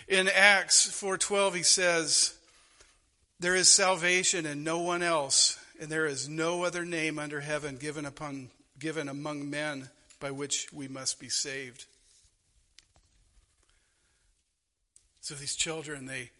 In 0.09 0.27
Acts 0.27 0.87
4.12 0.87 1.55
he 1.55 1.63
says, 1.63 2.33
There 3.39 3.55
is 3.55 3.69
salvation 3.69 4.45
in 4.45 4.65
no 4.65 4.79
one 4.79 5.03
else, 5.03 5.57
and 5.79 5.89
there 5.89 6.05
is 6.05 6.27
no 6.27 6.65
other 6.65 6.83
name 6.83 7.17
under 7.17 7.39
heaven 7.39 7.77
given 7.77 8.05
upon 8.05 8.49
given 8.77 9.07
among 9.07 9.49
men 9.49 9.89
by 10.19 10.31
which 10.31 10.67
we 10.73 10.89
must 10.89 11.17
be 11.17 11.29
saved. 11.29 11.85
So 15.21 15.35
these 15.35 15.55
children, 15.55 16.07
they, 16.07 16.31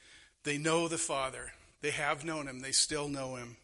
they 0.44 0.58
know 0.58 0.88
the 0.88 0.98
Father. 0.98 1.54
They 1.82 1.92
have 1.92 2.26
known 2.26 2.48
him. 2.48 2.60
They 2.60 2.72
still 2.72 3.08
know 3.08 3.36
him. 3.36 3.58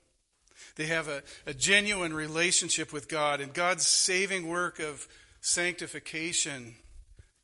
They 0.75 0.86
have 0.86 1.07
a, 1.07 1.24
a 1.45 1.53
genuine 1.53 2.13
relationship 2.13 2.93
with 2.93 3.07
God, 3.07 3.41
and 3.41 3.53
God's 3.53 3.88
saving 3.88 4.47
work 4.47 4.79
of 4.79 5.07
sanctification 5.41 6.75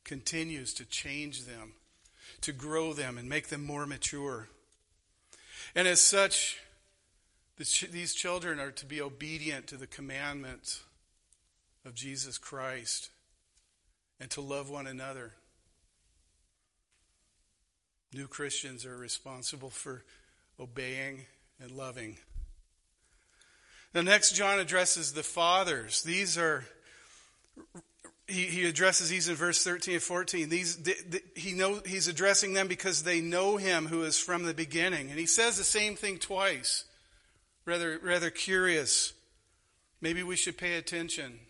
continues 0.04 0.74
to 0.74 0.84
change 0.84 1.44
them, 1.44 1.72
to 2.42 2.52
grow 2.52 2.92
them, 2.92 3.18
and 3.18 3.28
make 3.28 3.48
them 3.48 3.64
more 3.64 3.86
mature. 3.86 4.48
And 5.74 5.88
as 5.88 6.00
such, 6.00 6.58
these 7.56 8.14
children 8.14 8.60
are 8.60 8.72
to 8.72 8.86
be 8.86 9.00
obedient 9.00 9.66
to 9.68 9.76
the 9.76 9.86
commandments 9.86 10.82
of 11.84 11.94
Jesus 11.94 12.38
Christ 12.38 13.10
and 14.20 14.30
to 14.30 14.40
love 14.40 14.70
one 14.70 14.86
another. 14.86 15.32
New 18.14 18.28
Christians 18.28 18.86
are 18.86 18.96
responsible 18.96 19.70
for 19.70 20.04
obeying 20.60 21.26
and 21.60 21.72
loving. 21.72 22.16
The 23.92 24.04
next, 24.04 24.36
John 24.36 24.60
addresses 24.60 25.12
the 25.12 25.24
fathers. 25.24 26.02
These 26.02 26.38
are, 26.38 26.64
he, 28.28 28.68
addresses 28.68 29.08
these 29.08 29.28
in 29.28 29.34
verse 29.34 29.64
13 29.64 29.94
and 29.94 30.02
14. 30.02 30.48
These, 30.48 30.76
the, 30.76 30.96
the, 31.08 31.22
he 31.34 31.52
know, 31.52 31.80
he's 31.84 32.06
addressing 32.06 32.52
them 32.52 32.68
because 32.68 33.02
they 33.02 33.20
know 33.20 33.56
him 33.56 33.86
who 33.86 34.04
is 34.04 34.18
from 34.18 34.44
the 34.44 34.54
beginning. 34.54 35.10
And 35.10 35.18
he 35.18 35.26
says 35.26 35.56
the 35.56 35.64
same 35.64 35.96
thing 35.96 36.18
twice. 36.18 36.84
Rather, 37.66 37.98
rather 38.00 38.30
curious. 38.30 39.12
Maybe 40.00 40.22
we 40.22 40.36
should 40.36 40.56
pay 40.56 40.76
attention. 40.76 41.40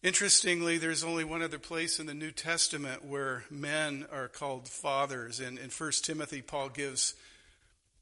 Interestingly, 0.00 0.78
there's 0.78 1.02
only 1.02 1.24
one 1.24 1.42
other 1.42 1.58
place 1.58 1.98
in 1.98 2.06
the 2.06 2.14
New 2.14 2.30
Testament 2.30 3.04
where 3.04 3.42
men 3.50 4.06
are 4.12 4.28
called 4.28 4.68
fathers. 4.68 5.40
In, 5.40 5.58
in 5.58 5.70
1 5.70 5.92
Timothy, 6.04 6.40
Paul 6.40 6.68
gives 6.68 7.14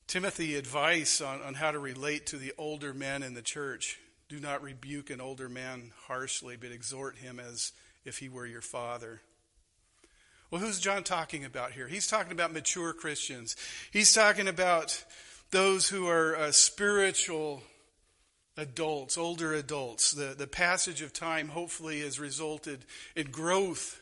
Timothy 0.07 0.57
advice 0.57 1.23
on, 1.23 1.41
on 1.41 1.55
how 1.55 1.71
to 1.71 1.79
relate 1.79 2.27
to 2.27 2.37
the 2.37 2.53
older 2.59 2.93
men 2.93 3.23
in 3.23 3.33
the 3.33 3.41
church. 3.41 3.99
Do 4.29 4.39
not 4.39 4.63
rebuke 4.63 5.09
an 5.09 5.23
older 5.23 5.49
man 5.49 5.93
harshly, 6.07 6.57
but 6.61 6.71
exhort 6.71 7.17
him 7.17 7.41
as 7.41 7.73
if 8.05 8.19
he 8.19 8.29
were 8.29 8.47
your 8.47 8.61
father. 8.61 9.23
Well, 10.51 10.61
who's 10.61 10.79
John 10.79 11.03
talking 11.03 11.47
about 11.47 11.73
here? 11.73 11.89
He's 11.89 12.07
talking 12.07 12.33
about 12.33 12.53
mature 12.53 12.93
Christians. 12.93 13.57
He's 13.91 14.13
talking 14.13 14.49
about 14.49 15.03
those 15.51 15.89
who 15.89 16.07
are 16.09 16.37
uh, 16.37 16.53
spiritual 16.53 17.63
adults, 18.57 19.19
older 19.19 19.53
adults. 19.53 20.13
The, 20.13 20.35
the 20.37 20.47
passage 20.47 21.03
of 21.03 21.13
time 21.13 21.49
hopefully 21.49 22.01
has 22.01 22.19
resulted 22.19 22.85
in 23.15 23.31
growth 23.31 24.01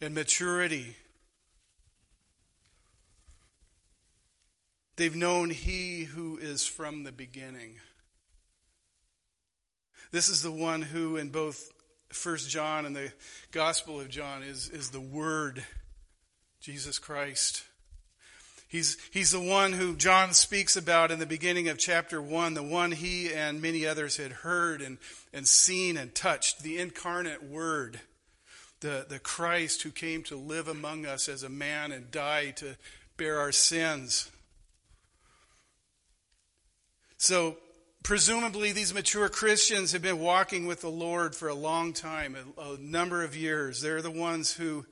and 0.00 0.14
maturity. 0.14 0.96
They've 4.96 5.16
known 5.16 5.50
He 5.50 6.04
who 6.04 6.36
is 6.36 6.66
from 6.66 7.04
the 7.04 7.12
beginning. 7.12 7.76
This 10.10 10.28
is 10.28 10.42
the 10.42 10.52
one 10.52 10.82
who, 10.82 11.16
in 11.16 11.30
both 11.30 11.70
First 12.10 12.50
John 12.50 12.84
and 12.84 12.94
the 12.94 13.12
Gospel 13.50 14.00
of 14.00 14.10
John, 14.10 14.42
is, 14.42 14.68
is 14.68 14.90
the 14.90 15.00
Word, 15.00 15.64
Jesus 16.60 16.98
Christ. 16.98 17.64
He's, 18.72 18.96
he's 19.10 19.32
the 19.32 19.40
one 19.40 19.74
who 19.74 19.94
John 19.94 20.32
speaks 20.32 20.76
about 20.76 21.10
in 21.10 21.18
the 21.18 21.26
beginning 21.26 21.68
of 21.68 21.76
chapter 21.76 22.22
1, 22.22 22.54
the 22.54 22.62
one 22.62 22.90
he 22.90 23.30
and 23.30 23.60
many 23.60 23.86
others 23.86 24.16
had 24.16 24.32
heard 24.32 24.80
and, 24.80 24.96
and 25.30 25.46
seen 25.46 25.98
and 25.98 26.14
touched, 26.14 26.62
the 26.62 26.78
incarnate 26.78 27.42
Word, 27.42 28.00
the, 28.80 29.04
the 29.06 29.18
Christ 29.18 29.82
who 29.82 29.90
came 29.90 30.22
to 30.22 30.36
live 30.36 30.68
among 30.68 31.04
us 31.04 31.28
as 31.28 31.42
a 31.42 31.50
man 31.50 31.92
and 31.92 32.10
die 32.10 32.52
to 32.52 32.76
bear 33.18 33.40
our 33.40 33.52
sins. 33.52 34.30
So, 37.18 37.58
presumably, 38.02 38.72
these 38.72 38.94
mature 38.94 39.28
Christians 39.28 39.92
have 39.92 40.00
been 40.00 40.18
walking 40.18 40.66
with 40.66 40.80
the 40.80 40.88
Lord 40.88 41.36
for 41.36 41.48
a 41.48 41.54
long 41.54 41.92
time, 41.92 42.34
a, 42.56 42.62
a 42.62 42.78
number 42.78 43.22
of 43.22 43.36
years. 43.36 43.82
They're 43.82 44.00
the 44.00 44.10
ones 44.10 44.50
who 44.50 44.86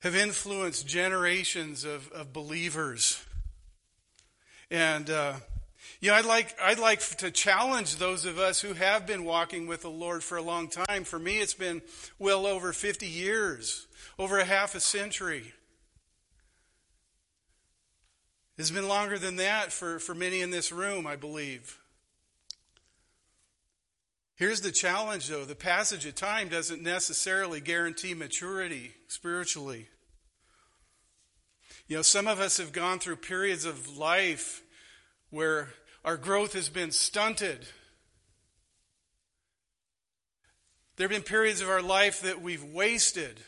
have 0.00 0.14
influenced 0.14 0.86
generations 0.86 1.84
of, 1.84 2.10
of 2.12 2.32
believers. 2.32 3.24
And, 4.70 5.08
uh, 5.10 5.34
you 6.00 6.10
know, 6.10 6.16
I'd 6.16 6.24
like, 6.24 6.56
I'd 6.60 6.78
like 6.78 7.00
to 7.18 7.30
challenge 7.30 7.96
those 7.96 8.24
of 8.24 8.38
us 8.38 8.60
who 8.60 8.74
have 8.74 9.06
been 9.06 9.24
walking 9.24 9.66
with 9.66 9.82
the 9.82 9.90
Lord 9.90 10.22
for 10.22 10.36
a 10.36 10.42
long 10.42 10.68
time. 10.68 11.04
For 11.04 11.18
me, 11.18 11.38
it's 11.38 11.54
been 11.54 11.82
well 12.18 12.46
over 12.46 12.72
50 12.72 13.06
years, 13.06 13.86
over 14.18 14.38
a 14.38 14.44
half 14.44 14.74
a 14.74 14.80
century. 14.80 15.52
It's 18.58 18.70
been 18.70 18.88
longer 18.88 19.18
than 19.18 19.36
that 19.36 19.72
for, 19.72 19.98
for 19.98 20.14
many 20.14 20.40
in 20.40 20.50
this 20.50 20.72
room, 20.72 21.06
I 21.06 21.16
believe. 21.16 21.78
Here's 24.36 24.60
the 24.60 24.70
challenge, 24.70 25.28
though 25.28 25.46
the 25.46 25.54
passage 25.54 26.04
of 26.04 26.14
time 26.14 26.48
doesn't 26.48 26.82
necessarily 26.82 27.58
guarantee 27.60 28.12
maturity 28.12 28.92
spiritually. 29.08 29.88
You 31.88 31.96
know, 31.96 32.02
some 32.02 32.26
of 32.26 32.38
us 32.38 32.58
have 32.58 32.72
gone 32.72 32.98
through 32.98 33.16
periods 33.16 33.64
of 33.64 33.96
life 33.96 34.62
where 35.30 35.70
our 36.04 36.18
growth 36.18 36.52
has 36.52 36.68
been 36.68 36.90
stunted. 36.90 37.66
There 40.96 41.08
have 41.08 41.10
been 41.10 41.22
periods 41.22 41.62
of 41.62 41.70
our 41.70 41.82
life 41.82 42.20
that 42.20 42.42
we've 42.42 42.64
wasted 42.64 43.40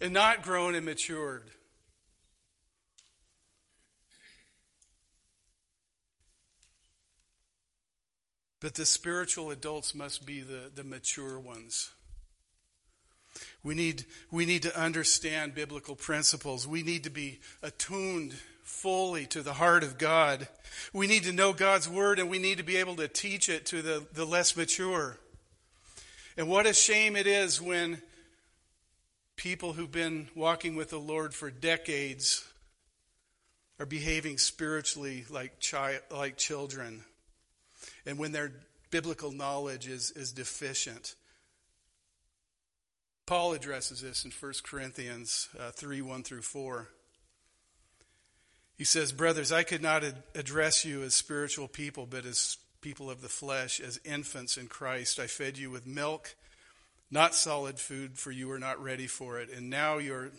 and 0.00 0.14
not 0.14 0.42
grown 0.42 0.74
and 0.74 0.86
matured. 0.86 1.50
But 8.62 8.76
the 8.76 8.86
spiritual 8.86 9.50
adults 9.50 9.92
must 9.92 10.24
be 10.24 10.40
the, 10.40 10.70
the 10.72 10.84
mature 10.84 11.38
ones. 11.38 11.90
We 13.64 13.74
need, 13.74 14.04
we 14.30 14.46
need 14.46 14.62
to 14.62 14.80
understand 14.80 15.56
biblical 15.56 15.96
principles. 15.96 16.66
We 16.66 16.84
need 16.84 17.02
to 17.04 17.10
be 17.10 17.40
attuned 17.60 18.34
fully 18.62 19.26
to 19.26 19.42
the 19.42 19.54
heart 19.54 19.82
of 19.82 19.98
God. 19.98 20.46
We 20.92 21.08
need 21.08 21.24
to 21.24 21.32
know 21.32 21.52
God's 21.52 21.88
word 21.88 22.20
and 22.20 22.30
we 22.30 22.38
need 22.38 22.58
to 22.58 22.64
be 22.64 22.76
able 22.76 22.94
to 22.96 23.08
teach 23.08 23.48
it 23.48 23.66
to 23.66 23.82
the, 23.82 24.06
the 24.12 24.24
less 24.24 24.56
mature. 24.56 25.18
And 26.36 26.48
what 26.48 26.66
a 26.66 26.72
shame 26.72 27.16
it 27.16 27.26
is 27.26 27.60
when 27.60 28.00
people 29.34 29.72
who've 29.72 29.90
been 29.90 30.28
walking 30.36 30.76
with 30.76 30.90
the 30.90 31.00
Lord 31.00 31.34
for 31.34 31.50
decades 31.50 32.46
are 33.80 33.86
behaving 33.86 34.38
spiritually 34.38 35.24
like, 35.30 35.60
chi- 35.60 35.98
like 36.12 36.36
children, 36.36 37.02
and 38.06 38.18
when 38.18 38.32
their 38.32 38.52
biblical 38.90 39.32
knowledge 39.32 39.88
is, 39.88 40.10
is 40.12 40.32
deficient. 40.32 41.14
Paul 43.26 43.52
addresses 43.52 44.02
this 44.02 44.24
in 44.24 44.30
1 44.30 44.52
Corinthians 44.64 45.48
uh, 45.58 45.70
3 45.70 46.02
1 46.02 46.22
through 46.22 46.42
4. 46.42 46.88
He 48.76 48.84
says, 48.84 49.12
Brothers, 49.12 49.52
I 49.52 49.62
could 49.62 49.82
not 49.82 50.02
ad- 50.02 50.22
address 50.34 50.84
you 50.84 51.02
as 51.02 51.14
spiritual 51.14 51.68
people, 51.68 52.06
but 52.06 52.26
as 52.26 52.58
people 52.80 53.10
of 53.10 53.22
the 53.22 53.28
flesh, 53.28 53.80
as 53.80 54.00
infants 54.04 54.56
in 54.56 54.66
Christ. 54.66 55.20
I 55.20 55.28
fed 55.28 55.56
you 55.56 55.70
with 55.70 55.86
milk, 55.86 56.34
not 57.10 57.34
solid 57.34 57.78
food, 57.78 58.18
for 58.18 58.32
you 58.32 58.48
were 58.48 58.58
not 58.58 58.82
ready 58.82 59.06
for 59.06 59.38
it. 59.38 59.50
And 59.50 59.70
now 59.70 59.98
you're 59.98 60.32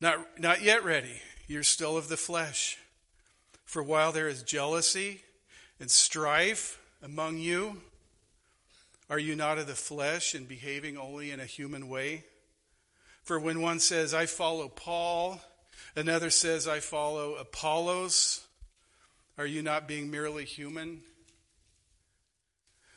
not, 0.00 0.40
not 0.40 0.62
yet 0.62 0.84
ready 0.84 1.20
you're 1.52 1.62
still 1.62 1.96
of 1.96 2.08
the 2.08 2.16
flesh. 2.16 2.78
For 3.64 3.82
while 3.82 4.12
there 4.12 4.28
is 4.28 4.42
jealousy 4.42 5.22
and 5.82 5.90
strife 5.90 6.78
among 7.02 7.38
you, 7.38 7.76
are 9.10 9.18
you 9.18 9.34
not 9.34 9.58
of 9.58 9.66
the 9.66 9.74
flesh 9.74 10.32
and 10.32 10.46
behaving 10.46 10.96
only 10.96 11.32
in 11.32 11.40
a 11.40 11.44
human 11.44 11.88
way? 11.88 12.22
For 13.24 13.40
when 13.40 13.60
one 13.60 13.80
says, 13.80 14.14
I 14.14 14.26
follow 14.26 14.68
Paul, 14.68 15.40
another 15.96 16.30
says, 16.30 16.68
I 16.68 16.78
follow 16.78 17.34
Apollos, 17.34 18.46
are 19.36 19.44
you 19.44 19.60
not 19.60 19.88
being 19.88 20.08
merely 20.08 20.44
human? 20.44 21.00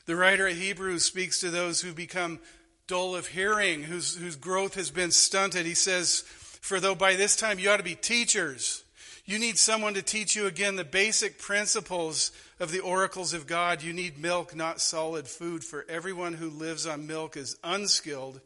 The 0.06 0.15
writer 0.15 0.46
of 0.46 0.56
Hebrews 0.56 1.04
speaks 1.04 1.39
to 1.39 1.50
those 1.50 1.82
who 1.82 1.92
become 1.92 2.39
dull 2.86 3.15
of 3.15 3.25
hearing, 3.25 3.82
whose, 3.82 4.15
whose 4.15 4.36
growth 4.36 4.75
has 4.75 4.92
been 4.92 5.10
stunted. 5.10 5.65
He 5.65 5.74
says, 5.74 6.24
for 6.62 6.80
though 6.80 6.94
by 6.94 7.15
this 7.15 7.36
time 7.36 7.58
you 7.58 7.72
ought 7.72 7.77
to 7.77 7.84
be 7.84 7.96
teachers, 7.96 8.84
you 9.25 9.39
need 9.39 9.58
someone 9.58 9.96
to 9.96 10.03
teach 10.03 10.36
you 10.36 10.46
again 10.46 10.75
the 10.75 10.84
basic 10.84 11.39
principles 11.39 12.32
of 12.60 12.72
the 12.72 12.82
oracles 12.82 13.34
of 13.34 13.48
God. 13.48 13.82
You 13.82 13.91
need 13.91 14.20
milk, 14.20 14.55
not 14.55 14.79
solid 14.79 15.27
food. 15.27 15.63
For 15.63 15.84
everyone 15.89 16.34
who 16.34 16.50
lives 16.50 16.86
on 16.86 17.08
milk 17.08 17.36
is 17.36 17.58
unskilled 17.63 18.39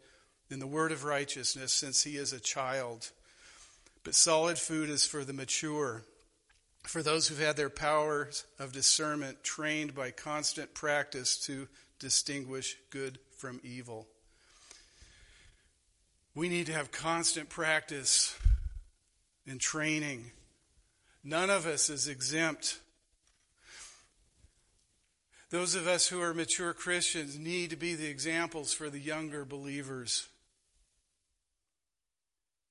in 0.50 0.60
the 0.60 0.68
word 0.68 0.94
of 0.94 1.04
righteousness, 1.04 1.74
since 1.74 2.04
he 2.04 2.16
is 2.16 2.32
a 2.32 2.40
child. 2.40 3.12
But 4.06 4.16
solid 4.16 4.58
food 4.58 4.90
is 4.90 5.06
for 5.06 5.26
the 5.26 5.34
mature, 5.34 6.04
for 6.84 7.04
those 7.04 7.28
who've 7.28 7.38
had 7.40 7.58
their 7.58 7.70
powers 7.70 8.46
of 8.58 8.72
discernment 8.72 9.44
trained 9.44 9.94
by 9.94 10.12
constant 10.12 10.74
practice 10.74 11.38
to 11.46 11.68
distinguish 12.00 12.78
good 12.90 13.20
from 13.38 13.60
evil. 13.64 14.08
We 16.34 16.48
need 16.48 16.68
to 16.68 16.74
have 16.74 16.94
constant 16.94 17.50
practice 17.50 18.38
and 19.46 19.60
training. 19.60 20.32
None 21.24 21.50
of 21.50 21.66
us 21.66 21.90
is 21.90 22.08
exempt. 22.08 22.80
Those 25.50 25.76
of 25.76 25.88
us 25.88 26.08
who 26.08 26.22
are 26.22 26.34
mature 26.34 26.74
Christians 26.74 27.38
need 27.38 27.72
to 27.72 27.76
be 27.76 27.96
the 27.96 28.08
examples 28.08 28.74
for 28.74 28.90
the 28.90 29.00
younger 29.00 29.46
believers. 29.46 30.28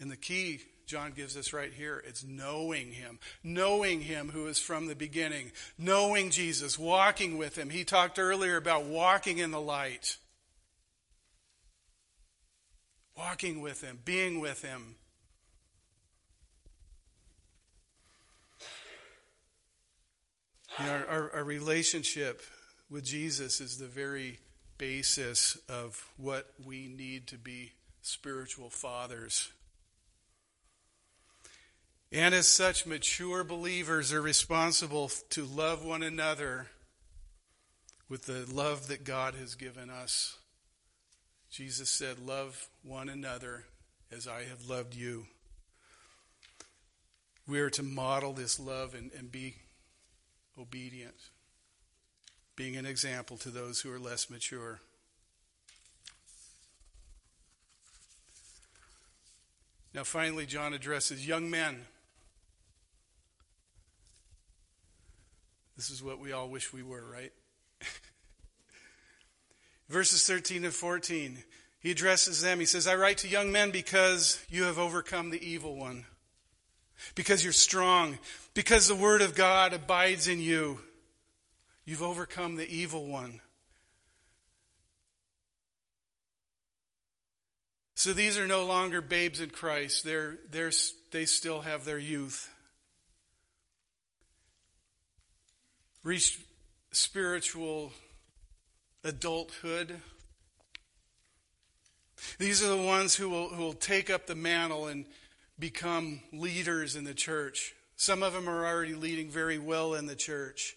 And 0.01 0.11
the 0.11 0.17
key 0.17 0.61
John 0.87 1.13
gives 1.13 1.37
us 1.37 1.53
right 1.53 1.73
here 1.73 2.03
it's 2.07 2.25
knowing 2.25 2.93
him, 2.93 3.19
knowing 3.43 4.01
him 4.01 4.31
who 4.31 4.47
is 4.47 4.59
from 4.59 4.87
the 4.87 4.95
beginning, 4.95 5.53
knowing 5.77 6.31
Jesus, 6.31 6.79
walking 6.79 7.37
with 7.37 7.59
him. 7.59 7.69
He 7.69 7.85
talked 7.85 8.19
earlier 8.19 8.57
about 8.57 8.85
walking 8.85 9.39
in 9.39 9.51
the 9.51 9.61
light 9.61 10.17
walking 13.19 13.61
with 13.61 13.83
Him, 13.83 13.99
being 14.05 14.41
with 14.41 14.63
Him. 14.63 14.95
You 20.79 20.85
know, 20.85 21.03
our, 21.09 21.33
our, 21.35 21.45
relationship 21.45 22.41
with 22.89 23.05
Jesus 23.05 23.61
is 23.61 23.79
the 23.79 23.87
very 23.87 24.39
basis 24.77 25.59
of 25.69 26.09
what 26.17 26.53
we 26.65 26.87
need 26.87 27.27
to 27.29 27.37
be 27.37 27.73
spiritual 28.01 28.71
fathers. 28.71 29.51
And 32.13 32.33
as 32.33 32.47
such, 32.47 32.87
mature 32.87 33.43
believers 33.43 34.13
are 34.13 34.23
responsible 34.23 35.11
to 35.31 35.45
love 35.45 35.85
one 35.85 36.05
another 36.05 36.69
with 38.09 38.27
the 38.27 38.47
love 38.51 38.87
that 38.87 39.03
God 39.03 39.35
has 39.35 39.57
given 39.57 39.91
us. 39.91 40.39
Jesus 41.51 41.91
said, 41.91 42.21
Love 42.21 42.69
one 42.85 43.09
another 43.09 43.65
as 44.13 44.29
I 44.29 44.45
have 44.45 44.69
loved 44.69 44.95
you. 44.95 45.27
We 47.49 47.59
are 47.59 47.71
to 47.71 47.83
model 47.83 48.33
this 48.33 48.61
love 48.61 48.95
and, 48.95 49.11
and 49.19 49.33
be 49.33 49.57
obedient, 50.59 51.15
being 52.57 52.77
an 52.77 52.87
example 52.87 53.37
to 53.39 53.51
those 53.51 53.81
who 53.81 53.93
are 53.93 53.99
less 53.99 54.29
mature. 54.29 54.81
Now, 59.95 60.05
finally, 60.05 60.47
John 60.47 60.75
addresses 60.75 61.27
young 61.27 61.51
men. 61.51 61.87
This 65.77 65.91
is 65.91 66.03
what 66.03 66.19
we 66.19 66.33
all 66.33 66.49
wish 66.49 66.73
we 66.73 66.83
were, 66.83 67.05
right? 67.11 67.33
Verses 69.89 70.27
13 70.27 70.65
and 70.65 70.75
14, 70.75 71.39
he 71.81 71.91
addresses 71.91 72.43
them. 72.43 72.59
He 72.59 72.67
says, 72.67 72.87
I 72.87 72.97
write 72.97 73.19
to 73.19 73.29
young 73.29 73.53
men 73.53 73.71
because 73.71 74.45
you 74.51 74.65
have 74.65 74.79
overcome 74.79 75.31
the 75.31 75.45
evil 75.45 75.77
one, 75.77 76.05
because 77.15 77.43
you're 77.45 77.53
strong, 77.53 78.19
because 78.55 78.89
the 78.89 78.95
word 78.95 79.23
of 79.23 79.35
God 79.35 79.73
abides 79.73 80.29
in 80.29 80.41
you. 80.41 80.81
You've 81.85 82.03
overcome 82.03 82.57
the 82.57 82.69
evil 82.69 83.07
one. 83.07 83.41
So 87.95 88.13
these 88.13 88.39
are 88.39 88.47
no 88.47 88.65
longer 88.65 89.01
babes 89.01 89.41
in 89.41 89.51
Christ. 89.51 90.05
They're, 90.05 90.37
they're, 90.51 90.71
they 91.11 91.25
still 91.25 91.63
have 91.63 91.85
their 91.85 91.99
youth. 91.99 92.49
Reached 96.05 96.39
spiritual 96.93 97.93
adulthood. 99.03 100.01
These 102.39 102.63
are 102.63 102.69
the 102.69 102.83
ones 102.83 103.17
who 103.17 103.31
will, 103.31 103.49
who 103.49 103.63
will 103.63 103.73
take 103.73 104.11
up 104.11 104.27
the 104.27 104.35
mantle 104.35 104.87
and 104.87 105.05
become 105.59 106.21
leaders 106.33 106.97
in 106.97 107.05
the 107.05 107.15
church. 107.15 107.75
Some 107.97 108.23
of 108.23 108.33
them 108.33 108.49
are 108.49 108.67
already 108.67 108.95
leading 108.95 109.31
very 109.31 109.59
well 109.59 109.95
in 109.95 110.07
the 110.07 110.15
church. 110.15 110.77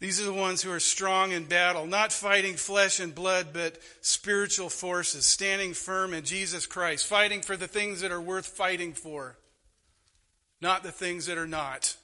These 0.00 0.20
are 0.20 0.26
the 0.26 0.32
ones 0.32 0.62
who 0.62 0.70
are 0.70 0.78
strong 0.78 1.32
in 1.32 1.44
battle, 1.44 1.86
not 1.86 2.12
fighting 2.12 2.54
flesh 2.54 3.00
and 3.00 3.12
blood, 3.12 3.48
but 3.52 3.78
spiritual 4.00 4.68
forces, 4.68 5.26
standing 5.26 5.74
firm 5.74 6.14
in 6.14 6.24
Jesus 6.24 6.66
Christ, 6.66 7.06
fighting 7.06 7.40
for 7.40 7.56
the 7.56 7.66
things 7.66 8.00
that 8.02 8.12
are 8.12 8.20
worth 8.20 8.46
fighting 8.46 8.92
for, 8.92 9.36
not 10.60 10.84
the 10.84 10.92
things 10.92 11.26
that 11.26 11.36
are 11.36 11.48
not. 11.48 11.96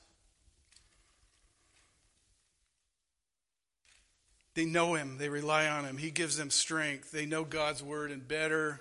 They 4.54 4.64
know 4.64 4.94
Him, 4.94 5.18
they 5.18 5.28
rely 5.28 5.68
on 5.68 5.84
Him. 5.84 5.96
He 5.96 6.10
gives 6.10 6.36
them 6.36 6.50
strength. 6.50 7.12
They 7.12 7.26
know 7.26 7.44
God's 7.44 7.82
Word, 7.82 8.10
and 8.10 8.26
better, 8.26 8.80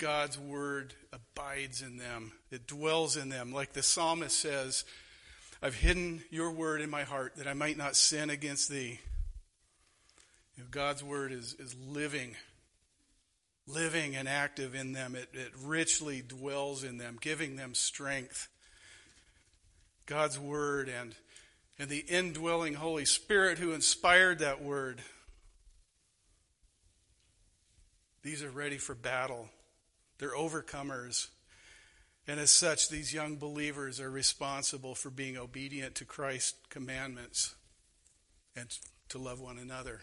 God's 0.00 0.38
Word 0.38 0.94
abides 1.12 1.82
in 1.82 1.98
them, 1.98 2.32
it 2.50 2.66
dwells 2.66 3.16
in 3.16 3.28
them. 3.28 3.52
Like 3.52 3.74
the 3.74 3.82
psalmist 3.82 4.36
says, 4.36 4.84
I've 5.62 5.76
hidden 5.76 6.22
your 6.30 6.50
Word 6.50 6.80
in 6.80 6.90
my 6.90 7.04
heart 7.04 7.36
that 7.36 7.46
I 7.46 7.52
might 7.52 7.76
not 7.76 7.94
sin 7.94 8.30
against 8.30 8.70
Thee. 8.70 8.98
You 10.56 10.64
know, 10.64 10.68
God's 10.70 11.04
Word 11.04 11.32
is, 11.32 11.54
is 11.58 11.76
living, 11.86 12.34
living 13.68 14.16
and 14.16 14.26
active 14.26 14.74
in 14.74 14.92
them. 14.92 15.14
It, 15.14 15.28
it 15.34 15.52
richly 15.62 16.22
dwells 16.26 16.82
in 16.82 16.96
them, 16.96 17.18
giving 17.20 17.56
them 17.56 17.74
strength. 17.74 18.48
God's 20.06 20.38
Word 20.38 20.88
and 20.88 21.14
and 21.80 21.88
the 21.88 22.04
indwelling 22.08 22.74
Holy 22.74 23.06
Spirit 23.06 23.56
who 23.56 23.72
inspired 23.72 24.40
that 24.40 24.62
word. 24.62 25.00
These 28.22 28.42
are 28.42 28.50
ready 28.50 28.76
for 28.76 28.94
battle. 28.94 29.48
They're 30.20 30.36
overcomers. 30.36 31.28
And 32.28 32.38
as 32.38 32.50
such, 32.50 32.90
these 32.90 33.12
young 33.12 33.36
believers 33.36 33.98
are 33.98 34.10
responsible 34.10 34.94
for 34.94 35.08
being 35.08 35.36
obedient 35.36 35.94
to 35.96 36.04
Christ's 36.04 36.58
commandments 36.68 37.54
and 38.54 38.68
to 39.08 39.18
love 39.18 39.40
one 39.40 39.58
another. 39.58 40.02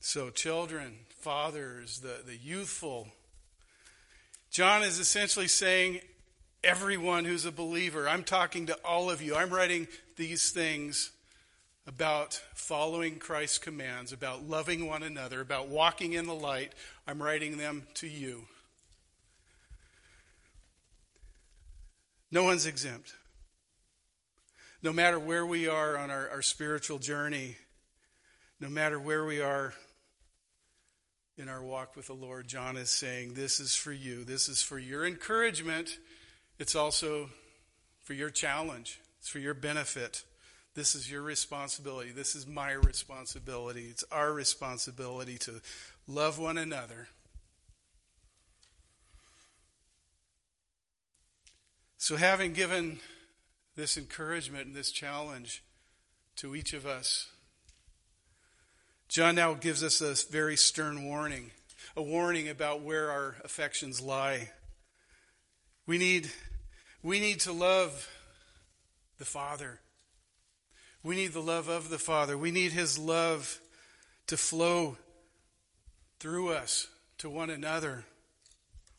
So, 0.00 0.30
children, 0.30 0.98
fathers, 1.20 2.00
the, 2.00 2.22
the 2.26 2.36
youthful, 2.36 3.08
John 4.50 4.82
is 4.82 4.98
essentially 4.98 5.48
saying 5.48 6.00
everyone 6.64 7.24
who's 7.24 7.44
a 7.44 7.52
believer. 7.52 8.08
I'm 8.08 8.24
talking 8.24 8.66
to 8.66 8.78
all 8.84 9.08
of 9.08 9.22
you. 9.22 9.36
I'm 9.36 9.50
writing 9.50 9.86
these 10.16 10.50
things 10.50 11.12
about 11.88 12.34
following 12.52 13.18
Christ's 13.18 13.56
commands, 13.56 14.12
about 14.12 14.46
loving 14.46 14.86
one 14.86 15.02
another, 15.02 15.40
about 15.40 15.68
walking 15.68 16.12
in 16.12 16.26
the 16.26 16.34
light, 16.34 16.74
I'm 17.06 17.22
writing 17.22 17.56
them 17.56 17.86
to 17.94 18.06
you. 18.06 18.44
No 22.30 22.44
one's 22.44 22.66
exempt. 22.66 23.14
No 24.82 24.92
matter 24.92 25.18
where 25.18 25.46
we 25.46 25.66
are 25.66 25.96
on 25.96 26.10
our, 26.10 26.28
our 26.28 26.42
spiritual 26.42 26.98
journey, 26.98 27.56
no 28.60 28.68
matter 28.68 29.00
where 29.00 29.24
we 29.24 29.40
are 29.40 29.72
in 31.38 31.48
our 31.48 31.62
walk 31.62 31.96
with 31.96 32.08
the 32.08 32.12
Lord, 32.12 32.46
John 32.46 32.76
is 32.76 32.90
saying, 32.90 33.32
This 33.32 33.60
is 33.60 33.74
for 33.74 33.92
you. 33.92 34.24
This 34.24 34.50
is 34.50 34.60
for 34.60 34.78
your 34.78 35.06
encouragement. 35.06 35.98
It's 36.58 36.74
also 36.74 37.30
for 38.04 38.12
your 38.12 38.30
challenge, 38.30 39.00
it's 39.20 39.28
for 39.28 39.38
your 39.38 39.54
benefit. 39.54 40.22
This 40.78 40.94
is 40.94 41.10
your 41.10 41.22
responsibility. 41.22 42.12
This 42.12 42.36
is 42.36 42.46
my 42.46 42.70
responsibility. 42.70 43.88
It's 43.90 44.04
our 44.12 44.32
responsibility 44.32 45.36
to 45.38 45.60
love 46.06 46.38
one 46.38 46.56
another. 46.56 47.08
So, 51.96 52.14
having 52.14 52.52
given 52.52 53.00
this 53.74 53.96
encouragement 53.98 54.66
and 54.66 54.76
this 54.76 54.92
challenge 54.92 55.64
to 56.36 56.54
each 56.54 56.72
of 56.72 56.86
us, 56.86 57.26
John 59.08 59.34
now 59.34 59.54
gives 59.54 59.82
us 59.82 60.00
a 60.00 60.14
very 60.30 60.56
stern 60.56 61.06
warning, 61.06 61.50
a 61.96 62.02
warning 62.02 62.48
about 62.48 62.82
where 62.82 63.10
our 63.10 63.34
affections 63.42 64.00
lie. 64.00 64.50
We 65.88 65.98
need, 65.98 66.30
we 67.02 67.18
need 67.18 67.40
to 67.40 67.52
love 67.52 68.08
the 69.18 69.24
Father. 69.24 69.80
We 71.02 71.16
need 71.16 71.32
the 71.32 71.40
love 71.40 71.68
of 71.68 71.90
the 71.90 71.98
Father. 71.98 72.36
We 72.36 72.50
need 72.50 72.72
His 72.72 72.98
love 72.98 73.60
to 74.26 74.36
flow 74.36 74.96
through 76.20 76.50
us 76.50 76.88
to 77.18 77.30
one 77.30 77.50
another. 77.50 78.04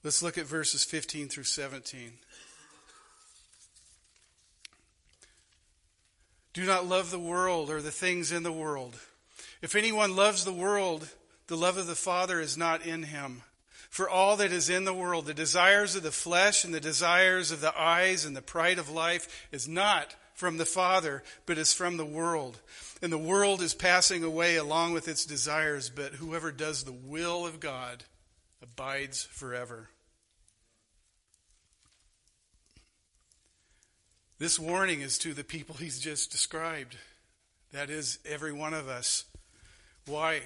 Let's 0.03 0.23
look 0.23 0.37
at 0.37 0.45
verses 0.45 0.83
15 0.83 1.27
through 1.27 1.43
17. 1.43 2.13
Do 6.53 6.65
not 6.65 6.87
love 6.87 7.11
the 7.11 7.19
world 7.19 7.69
or 7.69 7.81
the 7.81 7.91
things 7.91 8.31
in 8.31 8.43
the 8.43 8.51
world. 8.51 8.97
If 9.61 9.75
anyone 9.75 10.15
loves 10.15 10.45
the 10.45 10.53
world, 10.53 11.07
the 11.47 11.57
love 11.57 11.77
of 11.77 11.87
the 11.87 11.95
Father 11.95 12.39
is 12.39 12.57
not 12.57 12.85
in 12.85 13.03
him. 13.03 13.43
For 13.89 14.09
all 14.09 14.37
that 14.37 14.51
is 14.51 14.69
in 14.69 14.85
the 14.85 14.93
world, 14.93 15.25
the 15.25 15.33
desires 15.33 15.95
of 15.95 16.03
the 16.03 16.11
flesh 16.11 16.63
and 16.63 16.73
the 16.73 16.79
desires 16.79 17.51
of 17.51 17.59
the 17.59 17.77
eyes 17.79 18.23
and 18.23 18.35
the 18.35 18.41
pride 18.41 18.77
of 18.77 18.89
life, 18.89 19.47
is 19.51 19.67
not 19.67 20.15
from 20.39 20.55
the 20.55 20.65
Father, 20.65 21.21
but 21.45 21.57
is 21.57 21.73
from 21.73 21.97
the 21.97 22.05
world. 22.05 22.61
And 23.01 23.11
the 23.11 23.17
world 23.17 23.61
is 23.61 23.73
passing 23.73 24.23
away 24.23 24.55
along 24.55 24.93
with 24.93 25.09
its 25.09 25.25
desires, 25.25 25.89
but 25.89 26.13
whoever 26.13 26.49
does 26.49 26.85
the 26.85 26.93
will 26.93 27.45
of 27.45 27.59
God 27.59 28.05
abides 28.63 29.25
forever. 29.25 29.89
This 34.37 34.57
warning 34.57 35.01
is 35.01 35.17
to 35.17 35.33
the 35.33 35.43
people 35.43 35.75
he's 35.75 35.99
just 35.99 36.31
described. 36.31 36.95
That 37.73 37.89
is, 37.89 38.19
every 38.25 38.53
one 38.53 38.73
of 38.73 38.87
us. 38.87 39.25
Why? 40.07 40.39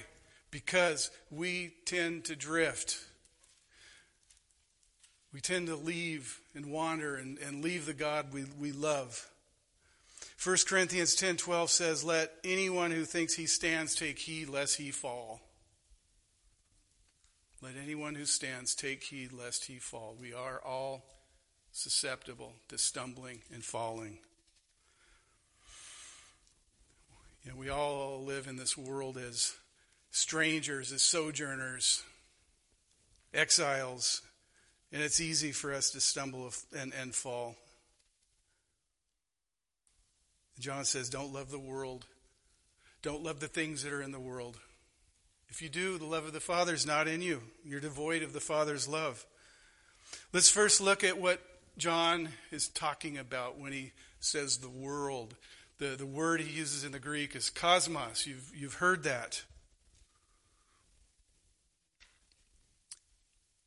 Because 0.50 1.12
we 1.30 1.72
tend 1.86 2.24
to 2.24 2.34
drift. 2.34 2.98
We 5.32 5.40
tend 5.40 5.68
to 5.68 5.76
leave 5.76 6.40
and 6.52 6.72
wander 6.72 7.14
and, 7.14 7.38
and 7.38 7.62
leave 7.62 7.86
the 7.86 7.94
God 7.94 8.32
we, 8.32 8.44
we 8.58 8.72
love. 8.72 9.30
1 10.44 10.66
Corinthians 10.66 11.14
10:12 11.14 11.70
says, 11.70 12.04
"Let 12.04 12.38
anyone 12.44 12.90
who 12.90 13.06
thinks 13.06 13.32
he 13.32 13.46
stands 13.46 13.94
take 13.94 14.18
heed 14.18 14.50
lest 14.50 14.76
he 14.76 14.90
fall." 14.90 15.40
Let 17.62 17.76
anyone 17.76 18.14
who 18.14 18.26
stands 18.26 18.74
take 18.74 19.04
heed 19.04 19.32
lest 19.32 19.64
he 19.64 19.78
fall. 19.78 20.14
We 20.14 20.34
are 20.34 20.62
all 20.62 21.08
susceptible 21.72 22.60
to 22.68 22.76
stumbling 22.76 23.42
and 23.50 23.64
falling. 23.64 24.22
You 27.42 27.52
know, 27.52 27.56
we 27.56 27.70
all 27.70 28.22
live 28.22 28.46
in 28.46 28.56
this 28.56 28.76
world 28.76 29.16
as 29.16 29.56
strangers, 30.10 30.92
as 30.92 31.00
sojourners, 31.00 32.02
exiles, 33.32 34.20
and 34.92 35.02
it's 35.02 35.20
easy 35.20 35.52
for 35.52 35.72
us 35.72 35.88
to 35.92 36.02
stumble 36.02 36.52
and, 36.70 36.92
and 36.92 37.14
fall. 37.14 37.56
John 40.58 40.84
says, 40.84 41.08
Don't 41.08 41.32
love 41.32 41.50
the 41.50 41.58
world. 41.58 42.06
Don't 43.02 43.22
love 43.22 43.40
the 43.40 43.48
things 43.48 43.82
that 43.82 43.92
are 43.92 44.02
in 44.02 44.12
the 44.12 44.20
world. 44.20 44.58
If 45.48 45.60
you 45.62 45.68
do, 45.68 45.98
the 45.98 46.06
love 46.06 46.24
of 46.24 46.32
the 46.32 46.40
Father 46.40 46.74
is 46.74 46.86
not 46.86 47.06
in 47.06 47.22
you. 47.22 47.42
You're 47.64 47.80
devoid 47.80 48.22
of 48.22 48.32
the 48.32 48.40
Father's 48.40 48.88
love. 48.88 49.24
Let's 50.32 50.50
first 50.50 50.80
look 50.80 51.04
at 51.04 51.18
what 51.18 51.40
John 51.76 52.28
is 52.50 52.68
talking 52.68 53.18
about 53.18 53.58
when 53.58 53.72
he 53.72 53.92
says 54.20 54.58
the 54.58 54.68
world. 54.68 55.34
The, 55.78 55.96
the 55.96 56.06
word 56.06 56.40
he 56.40 56.50
uses 56.50 56.84
in 56.84 56.92
the 56.92 56.98
Greek 56.98 57.36
is 57.36 57.50
cosmos. 57.50 58.26
You've, 58.26 58.52
you've 58.54 58.74
heard 58.74 59.02
that. 59.04 59.42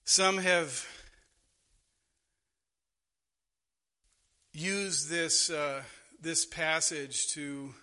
Some 0.06 0.38
have 0.38 0.88
used 4.54 5.10
this, 5.10 5.50
uh, 5.50 5.84
this 6.22 6.46
passage 6.46 7.28
to, 7.34 7.74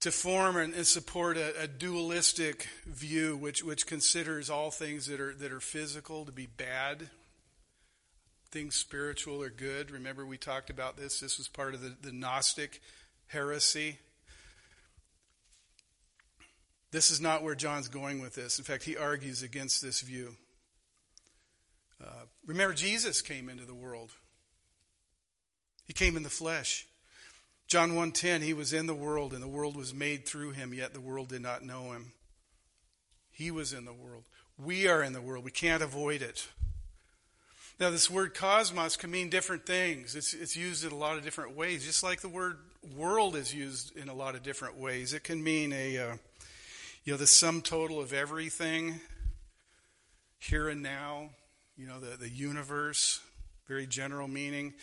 to 0.00 0.10
form 0.10 0.56
and, 0.56 0.74
and 0.74 0.86
support 0.86 1.36
a, 1.36 1.62
a, 1.62 1.66
dualistic 1.66 2.68
view, 2.86 3.36
which, 3.36 3.64
which 3.64 3.86
considers 3.86 4.48
all 4.48 4.70
things 4.70 5.06
that 5.06 5.20
are, 5.20 5.34
that 5.34 5.52
are 5.52 5.60
physical 5.60 6.24
to 6.24 6.32
be 6.32 6.46
bad, 6.46 7.10
things 8.50 8.74
spiritual 8.74 9.42
are 9.42 9.50
good. 9.50 9.90
Remember, 9.90 10.24
we 10.24 10.38
talked 10.38 10.70
about 10.70 10.96
this. 10.96 11.20
This 11.20 11.38
was 11.38 11.48
part 11.48 11.74
of 11.74 11.82
the, 11.82 11.96
the 12.02 12.12
Gnostic 12.12 12.80
heresy. 13.26 13.98
This 16.90 17.10
is 17.10 17.20
not 17.20 17.42
where 17.42 17.54
John's 17.54 17.88
going 17.88 18.20
with 18.20 18.34
this. 18.34 18.58
In 18.58 18.64
fact, 18.64 18.82
he 18.82 18.96
argues 18.96 19.42
against 19.42 19.80
this 19.80 20.00
view. 20.00 20.36
Uh, 22.02 22.24
remember, 22.46 22.74
Jesus 22.74 23.22
came 23.22 23.48
into 23.48 23.64
the 23.64 23.74
world. 23.74 24.10
He 25.90 25.94
came 25.94 26.16
in 26.16 26.22
the 26.22 26.30
flesh. 26.30 26.86
John 27.66 27.96
1:10 27.96 28.42
he 28.42 28.54
was 28.54 28.72
in 28.72 28.86
the 28.86 28.94
world 28.94 29.32
and 29.32 29.42
the 29.42 29.48
world 29.48 29.74
was 29.74 29.92
made 29.92 30.24
through 30.24 30.52
him 30.52 30.72
yet 30.72 30.94
the 30.94 31.00
world 31.00 31.30
did 31.30 31.42
not 31.42 31.64
know 31.64 31.90
him. 31.90 32.12
He 33.32 33.50
was 33.50 33.72
in 33.72 33.86
the 33.86 33.92
world. 33.92 34.22
We 34.56 34.86
are 34.86 35.02
in 35.02 35.14
the 35.14 35.20
world. 35.20 35.44
We 35.44 35.50
can't 35.50 35.82
avoid 35.82 36.22
it. 36.22 36.46
Now, 37.80 37.90
this 37.90 38.08
word 38.08 38.34
cosmos 38.34 38.94
can 38.94 39.10
mean 39.10 39.30
different 39.30 39.66
things. 39.66 40.14
It's, 40.14 40.32
it's 40.32 40.54
used 40.54 40.84
in 40.84 40.92
a 40.92 40.96
lot 40.96 41.16
of 41.16 41.24
different 41.24 41.56
ways, 41.56 41.84
just 41.84 42.04
like 42.04 42.20
the 42.20 42.28
word 42.28 42.58
world 42.96 43.34
is 43.34 43.52
used 43.52 43.96
in 43.96 44.08
a 44.08 44.14
lot 44.14 44.36
of 44.36 44.44
different 44.44 44.76
ways. 44.76 45.12
It 45.12 45.24
can 45.24 45.42
mean 45.42 45.72
a, 45.72 45.98
uh, 45.98 46.16
you 47.02 47.12
know, 47.12 47.16
the 47.16 47.26
sum 47.26 47.62
total 47.62 48.00
of 48.00 48.12
everything 48.12 49.00
here 50.38 50.68
and 50.68 50.84
now, 50.84 51.30
you 51.76 51.88
know, 51.88 51.98
the, 51.98 52.16
the 52.16 52.28
universe, 52.28 53.18
very 53.66 53.88
general 53.88 54.28
meaning. 54.28 54.74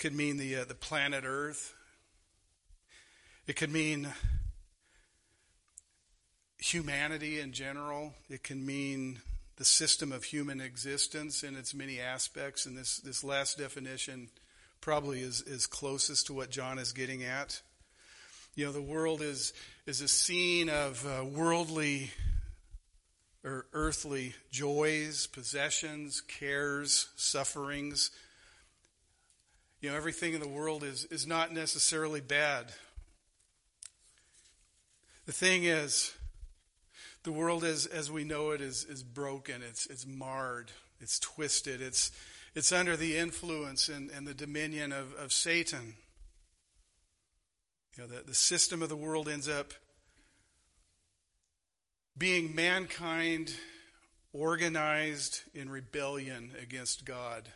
Could 0.00 0.14
mean 0.14 0.38
the, 0.38 0.56
uh, 0.56 0.64
the 0.64 0.74
planet 0.74 1.24
Earth. 1.26 1.74
It 3.46 3.56
could 3.56 3.70
mean 3.70 4.08
humanity 6.56 7.38
in 7.38 7.52
general. 7.52 8.14
It 8.30 8.42
can 8.42 8.64
mean 8.64 9.20
the 9.56 9.66
system 9.66 10.10
of 10.10 10.24
human 10.24 10.58
existence 10.58 11.42
in 11.42 11.54
its 11.54 11.74
many 11.74 12.00
aspects. 12.00 12.64
And 12.64 12.78
this, 12.78 12.96
this 13.00 13.22
last 13.22 13.58
definition 13.58 14.30
probably 14.80 15.20
is, 15.20 15.42
is 15.42 15.66
closest 15.66 16.28
to 16.28 16.32
what 16.32 16.48
John 16.48 16.78
is 16.78 16.94
getting 16.94 17.22
at. 17.22 17.60
You 18.54 18.64
know, 18.64 18.72
the 18.72 18.80
world 18.80 19.20
is, 19.20 19.52
is 19.84 20.00
a 20.00 20.08
scene 20.08 20.70
of 20.70 21.06
uh, 21.06 21.26
worldly 21.26 22.10
or 23.44 23.66
earthly 23.74 24.32
joys, 24.50 25.26
possessions, 25.26 26.22
cares, 26.22 27.10
sufferings. 27.16 28.10
You 29.80 29.90
know, 29.90 29.96
everything 29.96 30.34
in 30.34 30.40
the 30.40 30.48
world 30.48 30.84
is, 30.84 31.04
is 31.06 31.26
not 31.26 31.52
necessarily 31.52 32.20
bad. 32.20 32.66
The 35.26 35.32
thing 35.32 35.64
is, 35.64 36.12
the 37.22 37.32
world 37.32 37.64
as, 37.64 37.86
as 37.86 38.10
we 38.10 38.24
know 38.24 38.50
it 38.50 38.60
is, 38.60 38.84
is 38.84 39.02
broken, 39.02 39.62
it's, 39.62 39.86
it's 39.86 40.06
marred, 40.06 40.70
it's 41.00 41.18
twisted, 41.18 41.80
it's, 41.80 42.10
it's 42.54 42.72
under 42.72 42.96
the 42.96 43.16
influence 43.16 43.88
and, 43.88 44.10
and 44.10 44.26
the 44.26 44.34
dominion 44.34 44.92
of, 44.92 45.14
of 45.14 45.32
Satan. 45.32 45.94
You 47.96 48.04
know, 48.04 48.08
the, 48.08 48.22
the 48.22 48.34
system 48.34 48.82
of 48.82 48.88
the 48.88 48.96
world 48.96 49.28
ends 49.28 49.48
up 49.48 49.72
being 52.16 52.54
mankind 52.54 53.54
organized 54.32 55.42
in 55.54 55.70
rebellion 55.70 56.52
against 56.60 57.04
God, 57.04 57.48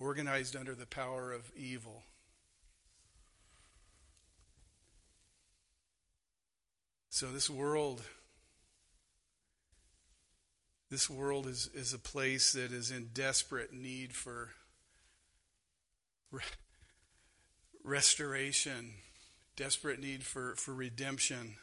organized 0.00 0.56
under 0.56 0.74
the 0.74 0.86
power 0.86 1.32
of 1.32 1.52
evil. 1.54 2.02
So 7.10 7.26
this 7.30 7.50
world 7.50 8.02
this 10.90 11.08
world 11.08 11.46
is, 11.46 11.70
is 11.72 11.94
a 11.94 11.98
place 11.98 12.52
that 12.54 12.72
is 12.72 12.90
in 12.90 13.10
desperate 13.14 13.72
need 13.72 14.12
for 14.12 14.50
re- 16.32 16.42
restoration, 17.84 18.94
desperate 19.54 20.00
need 20.00 20.24
for, 20.24 20.56
for 20.56 20.74
redemption. 20.74 21.54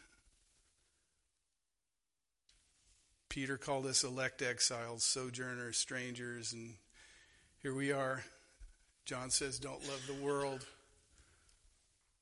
Peter 3.27 3.57
called 3.57 3.85
us 3.85 4.05
elect 4.05 4.41
exiles, 4.41 5.03
sojourners, 5.03 5.75
strangers, 5.75 6.53
and 6.53 6.75
here 7.61 7.73
we 7.73 7.91
are. 7.91 8.23
John 9.05 9.29
says, 9.29 9.59
Don't 9.59 9.81
love 9.87 10.03
the 10.07 10.23
world. 10.23 10.65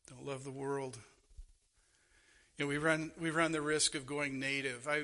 Don't 0.10 0.26
love 0.26 0.44
the 0.44 0.52
world. 0.52 0.98
You 2.58 2.66
know, 2.66 2.70
we 2.70 2.78
run 2.78 3.12
we 3.20 3.32
run 3.32 3.52
the 3.52 3.62
risk 3.62 3.96
of 3.96 4.06
going 4.06 4.40
native. 4.40 4.88
I 4.88 5.04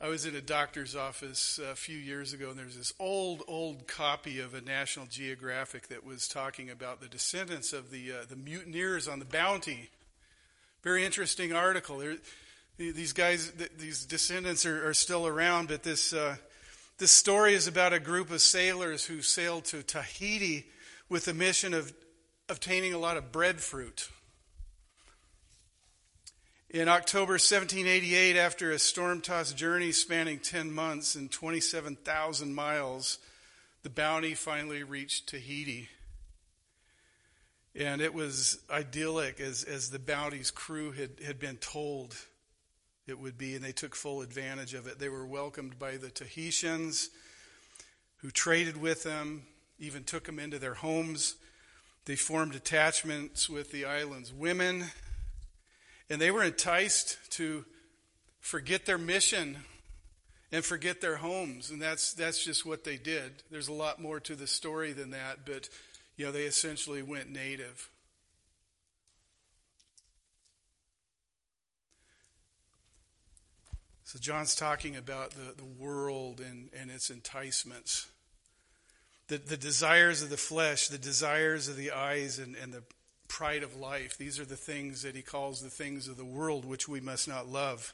I 0.00 0.08
was 0.08 0.26
in 0.26 0.34
a 0.34 0.40
doctor's 0.42 0.94
office 0.94 1.58
a 1.58 1.74
few 1.74 1.96
years 1.96 2.34
ago, 2.34 2.50
and 2.50 2.58
there's 2.58 2.76
this 2.76 2.92
old, 2.98 3.42
old 3.48 3.86
copy 3.86 4.40
of 4.40 4.52
a 4.52 4.60
National 4.60 5.06
Geographic 5.06 5.88
that 5.88 6.04
was 6.04 6.28
talking 6.28 6.68
about 6.68 7.00
the 7.00 7.08
descendants 7.08 7.72
of 7.72 7.90
the 7.90 8.12
uh, 8.12 8.24
the 8.28 8.36
mutineers 8.36 9.08
on 9.08 9.20
the 9.20 9.24
Bounty. 9.24 9.90
Very 10.82 11.04
interesting 11.04 11.54
article. 11.54 11.98
There, 11.98 12.16
these 12.76 13.14
guys, 13.14 13.52
these 13.78 14.04
descendants 14.04 14.66
are, 14.66 14.88
are 14.88 14.94
still 14.94 15.26
around, 15.26 15.68
but 15.68 15.82
this 15.82 16.12
uh, 16.12 16.36
this 16.98 17.10
story 17.10 17.54
is 17.54 17.66
about 17.66 17.92
a 17.92 17.98
group 17.98 18.30
of 18.30 18.40
sailors 18.40 19.04
who 19.04 19.20
sailed 19.20 19.64
to 19.66 19.82
Tahiti 19.82 20.66
with 21.08 21.24
the 21.24 21.34
mission 21.34 21.74
of 21.74 21.92
obtaining 22.48 22.94
a 22.94 22.98
lot 22.98 23.16
of 23.16 23.32
breadfruit. 23.32 24.08
In 26.70 26.88
October 26.88 27.34
1788, 27.34 28.36
after 28.36 28.70
a 28.70 28.78
storm 28.78 29.20
tossed 29.20 29.56
journey 29.56 29.92
spanning 29.92 30.38
10 30.38 30.72
months 30.72 31.14
and 31.14 31.30
27,000 31.30 32.54
miles, 32.54 33.18
the 33.82 33.90
Bounty 33.90 34.34
finally 34.34 34.82
reached 34.82 35.28
Tahiti. 35.28 35.88
And 37.76 38.00
it 38.00 38.14
was 38.14 38.58
idyllic 38.70 39.40
as, 39.40 39.64
as 39.64 39.90
the 39.90 39.98
Bounty's 39.98 40.50
crew 40.50 40.92
had, 40.92 41.10
had 41.24 41.38
been 41.40 41.56
told 41.56 42.16
it 43.06 43.18
would 43.18 43.36
be, 43.36 43.54
and 43.54 43.64
they 43.64 43.72
took 43.72 43.94
full 43.94 44.22
advantage 44.22 44.74
of 44.74 44.86
it. 44.86 44.98
They 44.98 45.08
were 45.08 45.26
welcomed 45.26 45.78
by 45.78 45.96
the 45.96 46.10
Tahitians 46.10 47.10
who 48.18 48.30
traded 48.30 48.80
with 48.80 49.02
them, 49.02 49.42
even 49.78 50.04
took 50.04 50.24
them 50.24 50.38
into 50.38 50.58
their 50.58 50.74
homes. 50.74 51.34
They 52.06 52.16
formed 52.16 52.54
attachments 52.54 53.48
with 53.48 53.70
the 53.70 53.84
island's 53.84 54.32
women 54.32 54.84
and 56.10 56.20
they 56.20 56.30
were 56.30 56.42
enticed 56.42 57.18
to 57.32 57.64
forget 58.40 58.86
their 58.86 58.98
mission 58.98 59.58
and 60.52 60.64
forget 60.64 61.00
their 61.00 61.16
homes. 61.16 61.70
And 61.70 61.80
that's, 61.80 62.12
that's 62.12 62.44
just 62.44 62.66
what 62.66 62.84
they 62.84 62.96
did. 62.96 63.42
There's 63.50 63.68
a 63.68 63.72
lot 63.72 64.00
more 64.00 64.20
to 64.20 64.34
the 64.34 64.46
story 64.46 64.92
than 64.92 65.10
that, 65.10 65.46
but, 65.46 65.68
you 66.16 66.26
know, 66.26 66.32
they 66.32 66.44
essentially 66.44 67.02
went 67.02 67.30
native. 67.30 67.88
So 74.14 74.20
John's 74.20 74.54
talking 74.54 74.94
about 74.94 75.32
the, 75.32 75.54
the 75.56 75.64
world 75.64 76.40
and, 76.40 76.70
and 76.78 76.88
its 76.88 77.10
enticements. 77.10 78.06
The, 79.26 79.38
the 79.38 79.56
desires 79.56 80.22
of 80.22 80.30
the 80.30 80.36
flesh, 80.36 80.86
the 80.86 80.98
desires 80.98 81.66
of 81.66 81.76
the 81.76 81.90
eyes, 81.90 82.38
and, 82.38 82.54
and 82.54 82.72
the 82.72 82.84
pride 83.26 83.64
of 83.64 83.74
life. 83.74 84.16
These 84.16 84.38
are 84.38 84.44
the 84.44 84.54
things 84.54 85.02
that 85.02 85.16
he 85.16 85.22
calls 85.22 85.62
the 85.62 85.68
things 85.68 86.06
of 86.06 86.16
the 86.16 86.24
world 86.24 86.64
which 86.64 86.86
we 86.86 87.00
must 87.00 87.26
not 87.26 87.48
love. 87.48 87.92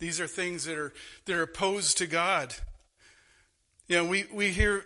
These 0.00 0.20
are 0.20 0.26
things 0.26 0.64
that 0.64 0.76
are 0.76 0.92
that 1.26 1.36
are 1.36 1.42
opposed 1.42 1.98
to 1.98 2.08
God. 2.08 2.52
You 3.86 3.98
know, 3.98 4.06
we, 4.06 4.24
we 4.34 4.48
hear 4.48 4.84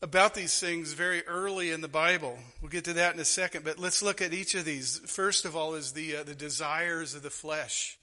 about 0.00 0.32
these 0.32 0.58
things 0.58 0.94
very 0.94 1.22
early 1.26 1.70
in 1.70 1.82
the 1.82 1.88
Bible. 1.88 2.38
We'll 2.62 2.70
get 2.70 2.84
to 2.84 2.94
that 2.94 3.12
in 3.12 3.20
a 3.20 3.26
second, 3.26 3.66
but 3.66 3.78
let's 3.78 4.02
look 4.02 4.22
at 4.22 4.32
each 4.32 4.54
of 4.54 4.64
these. 4.64 5.00
First 5.04 5.44
of 5.44 5.54
all, 5.54 5.74
is 5.74 5.92
the 5.92 6.16
uh, 6.16 6.22
the 6.22 6.34
desires 6.34 7.14
of 7.14 7.22
the 7.22 7.28
flesh. 7.28 7.98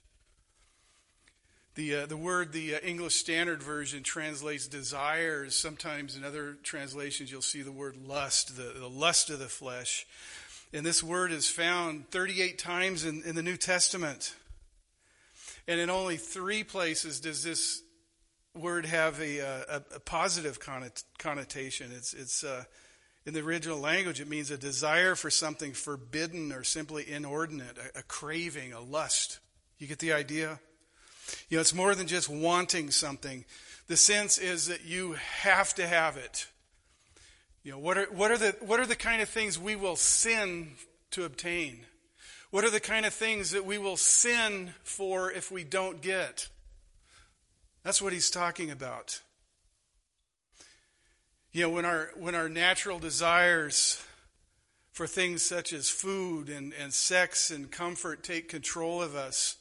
The, 1.78 1.94
uh, 1.94 2.06
the 2.06 2.16
word, 2.16 2.50
the 2.50 2.74
uh, 2.74 2.78
English 2.82 3.14
Standard 3.14 3.62
Version 3.62 4.02
translates 4.02 4.66
desires. 4.66 5.54
Sometimes 5.54 6.16
in 6.16 6.24
other 6.24 6.56
translations, 6.64 7.30
you'll 7.30 7.40
see 7.40 7.62
the 7.62 7.70
word 7.70 7.96
lust, 7.96 8.56
the, 8.56 8.80
the 8.80 8.88
lust 8.88 9.30
of 9.30 9.38
the 9.38 9.46
flesh. 9.46 10.04
And 10.72 10.84
this 10.84 11.04
word 11.04 11.30
is 11.30 11.48
found 11.48 12.10
38 12.10 12.58
times 12.58 13.04
in, 13.04 13.22
in 13.22 13.36
the 13.36 13.44
New 13.44 13.56
Testament. 13.56 14.34
And 15.68 15.78
in 15.78 15.88
only 15.88 16.16
three 16.16 16.64
places 16.64 17.20
does 17.20 17.44
this 17.44 17.80
word 18.56 18.84
have 18.84 19.20
a, 19.20 19.38
a, 19.38 19.84
a 19.94 20.00
positive 20.00 20.58
connotation. 21.18 21.92
It's, 21.92 22.12
it's 22.12 22.42
uh, 22.42 22.64
in 23.24 23.34
the 23.34 23.40
original 23.40 23.78
language, 23.78 24.20
it 24.20 24.28
means 24.28 24.50
a 24.50 24.58
desire 24.58 25.14
for 25.14 25.30
something 25.30 25.74
forbidden 25.74 26.50
or 26.50 26.64
simply 26.64 27.08
inordinate, 27.08 27.78
a, 27.78 28.00
a 28.00 28.02
craving, 28.02 28.72
a 28.72 28.80
lust. 28.80 29.38
You 29.78 29.86
get 29.86 30.00
the 30.00 30.12
idea? 30.12 30.58
You 31.48 31.56
know, 31.56 31.60
it's 31.60 31.74
more 31.74 31.94
than 31.94 32.06
just 32.06 32.28
wanting 32.28 32.90
something. 32.90 33.44
The 33.86 33.96
sense 33.96 34.38
is 34.38 34.66
that 34.66 34.84
you 34.84 35.16
have 35.42 35.74
to 35.74 35.86
have 35.86 36.16
it. 36.16 36.46
You 37.62 37.72
know, 37.72 37.78
what 37.78 37.98
are, 37.98 38.06
what, 38.06 38.30
are 38.30 38.38
the, 38.38 38.56
what 38.60 38.80
are 38.80 38.86
the 38.86 38.96
kind 38.96 39.20
of 39.20 39.28
things 39.28 39.58
we 39.58 39.76
will 39.76 39.96
sin 39.96 40.72
to 41.10 41.24
obtain? 41.24 41.80
What 42.50 42.64
are 42.64 42.70
the 42.70 42.80
kind 42.80 43.04
of 43.04 43.12
things 43.12 43.50
that 43.50 43.66
we 43.66 43.78
will 43.78 43.96
sin 43.96 44.72
for 44.82 45.30
if 45.30 45.50
we 45.50 45.64
don't 45.64 46.00
get? 46.00 46.48
That's 47.82 48.00
what 48.00 48.12
he's 48.12 48.30
talking 48.30 48.70
about. 48.70 49.20
You 51.52 51.62
know, 51.62 51.70
when 51.70 51.84
our, 51.84 52.10
when 52.16 52.34
our 52.34 52.48
natural 52.48 52.98
desires 52.98 54.02
for 54.92 55.06
things 55.06 55.42
such 55.42 55.72
as 55.72 55.88
food 55.88 56.48
and, 56.48 56.72
and 56.80 56.92
sex 56.92 57.50
and 57.50 57.70
comfort 57.70 58.22
take 58.22 58.48
control 58.48 59.02
of 59.02 59.14
us, 59.14 59.56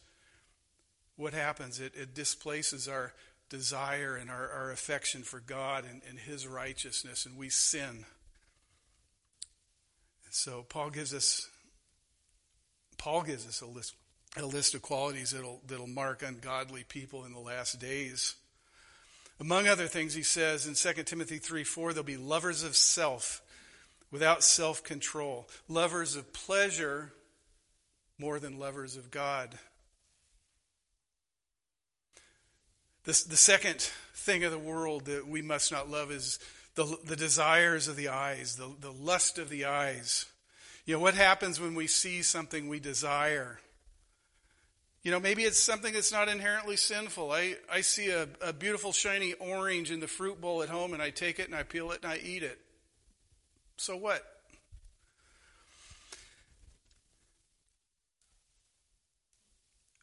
what 1.18 1.34
happens? 1.34 1.80
It, 1.80 1.94
it 1.96 2.14
displaces 2.14 2.88
our 2.88 3.14
desire 3.50 4.16
and 4.16 4.30
our, 4.30 4.50
our 4.50 4.72
affection 4.72 5.24
for 5.24 5.40
God 5.40 5.84
and, 5.90 6.02
and 6.08 6.18
His 6.20 6.48
righteousness, 6.48 7.26
and 7.26 7.38
we 7.38 7.50
sin. 7.50 8.06
And 10.26 10.34
so 10.34 10.66
Paul 10.70 10.92
gives 10.92 11.14
us 11.14 11.50
Paul 12.98 13.24
gives 13.24 13.48
us 13.48 13.62
a 13.62 13.68
list 13.68 13.96
a 14.38 14.46
list 14.46 14.76
of 14.76 14.82
qualities 14.82 15.32
that'll 15.32 15.62
that'll 15.68 15.88
mark 15.88 16.22
ungodly 16.22 16.84
people 16.88 17.26
in 17.26 17.34
the 17.34 17.40
last 17.40 17.80
days. 17.80 18.36
Among 19.40 19.68
other 19.68 19.88
things, 19.88 20.16
he 20.16 20.24
says 20.24 20.66
in 20.66 20.74
2 20.74 21.04
Timothy 21.04 21.38
3 21.38 21.64
4, 21.64 21.94
they'll 21.94 22.04
be 22.04 22.18
lovers 22.18 22.64
of 22.64 22.76
self, 22.76 23.42
without 24.12 24.44
self 24.44 24.84
control, 24.84 25.48
lovers 25.68 26.16
of 26.16 26.34
pleasure 26.34 27.14
more 28.20 28.40
than 28.40 28.58
lovers 28.58 28.96
of 28.98 29.12
God. 29.12 29.58
The, 33.08 33.24
the 33.30 33.38
second 33.38 33.90
thing 34.16 34.44
of 34.44 34.52
the 34.52 34.60
world 34.60 35.06
that 35.06 35.26
we 35.26 35.42
must 35.42 35.72
not 35.72 35.90
love 35.90 36.12
is 36.12 36.40
the, 36.76 36.98
the 37.06 37.16
desires 37.16 37.88
of 37.88 37.96
the 37.96 38.10
eyes, 38.10 38.58
the, 38.58 38.70
the 38.82 38.92
lust 38.92 39.40
of 39.40 39.48
the 39.48 39.64
eyes. 39.64 40.26
You 40.86 40.96
know, 40.96 41.00
what 41.00 41.14
happens 41.14 41.58
when 41.58 41.74
we 41.74 41.88
see 41.88 42.22
something 42.22 42.68
we 42.68 42.82
desire? 42.82 43.62
You 45.04 45.12
know, 45.12 45.22
maybe 45.22 45.44
it's 45.44 45.58
something 45.58 45.94
that's 45.94 46.12
not 46.12 46.28
inherently 46.28 46.76
sinful. 46.76 47.32
I, 47.32 47.56
I 47.72 47.80
see 47.80 48.10
a, 48.10 48.28
a 48.42 48.52
beautiful 48.52 48.92
shiny 48.92 49.32
orange 49.36 49.90
in 49.90 50.02
the 50.02 50.08
fruit 50.08 50.42
bowl 50.42 50.62
at 50.62 50.68
home 50.68 50.92
and 50.92 51.02
I 51.02 51.10
take 51.10 51.40
it 51.40 51.48
and 51.48 51.56
I 51.56 51.64
peel 51.64 51.92
it 51.94 52.02
and 52.04 52.12
I 52.12 52.18
eat 52.18 52.44
it. 52.44 52.60
So 53.78 53.96
what? 53.96 54.22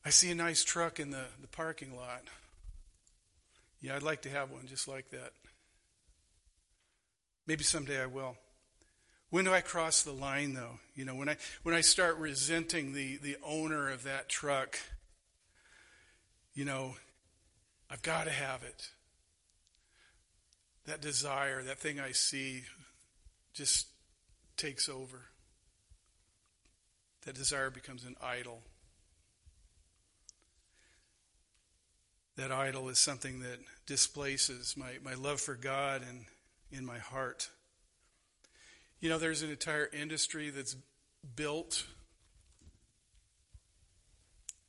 I 0.07 0.09
see 0.09 0.31
a 0.31 0.35
nice 0.35 0.65
truck 0.65 0.99
in 0.99 1.11
the, 1.11 1.25
the 1.43 1.49
parking 1.49 1.95
lot. 1.95 2.23
Yeah, 3.85 3.97
I'd 3.97 4.03
like 4.03 4.23
to 4.23 4.31
have 4.31 4.51
one 4.51 4.67
just 4.67 4.89
like 4.89 5.11
that. 5.11 5.33
Maybe 7.47 7.65
someday 7.65 8.01
I 8.01 8.07
will. 8.07 8.39
When 9.29 9.45
do 9.45 9.53
I 9.53 9.61
cross 9.61 10.03
the 10.03 10.11
line 10.11 10.55
though? 10.55 10.79
You 10.95 11.05
know, 11.05 11.15
when 11.15 11.29
I 11.29 11.37
when 11.65 11.75
I 11.75 11.83
start 11.83 12.17
resenting 12.17 12.95
the 12.95 13.19
the 13.19 13.37
owner 13.45 13.91
of 13.91 14.05
that 14.05 14.31
truck, 14.31 14.79
you 16.55 16.65
know, 16.65 16.97
I've 17.91 18.01
got 18.01 18.25
to 18.25 18.31
have 18.31 18.63
it. 18.63 18.89
That 20.87 21.03
desire, 21.03 21.63
that 21.63 21.79
thing 21.79 22.01
I 22.01 22.13
see 22.13 22.63
just 23.53 23.89
takes 24.57 24.89
over. 24.89 25.27
That 27.27 27.35
desire 27.35 27.69
becomes 27.69 28.05
an 28.05 28.17
idol. 28.23 28.63
That 32.37 32.51
idol 32.51 32.89
is 32.89 32.99
something 32.99 33.41
that 33.41 33.59
displaces 33.87 34.77
my, 34.77 34.93
my 35.05 35.15
love 35.15 35.41
for 35.41 35.55
God 35.55 36.03
and 36.09 36.25
in 36.71 36.85
my 36.85 36.99
heart. 36.99 37.51
You 39.01 39.09
know, 39.09 39.19
there's 39.19 39.43
an 39.43 39.51
entire 39.51 39.89
industry 39.93 40.51
that's 40.51 40.77
built 41.37 41.87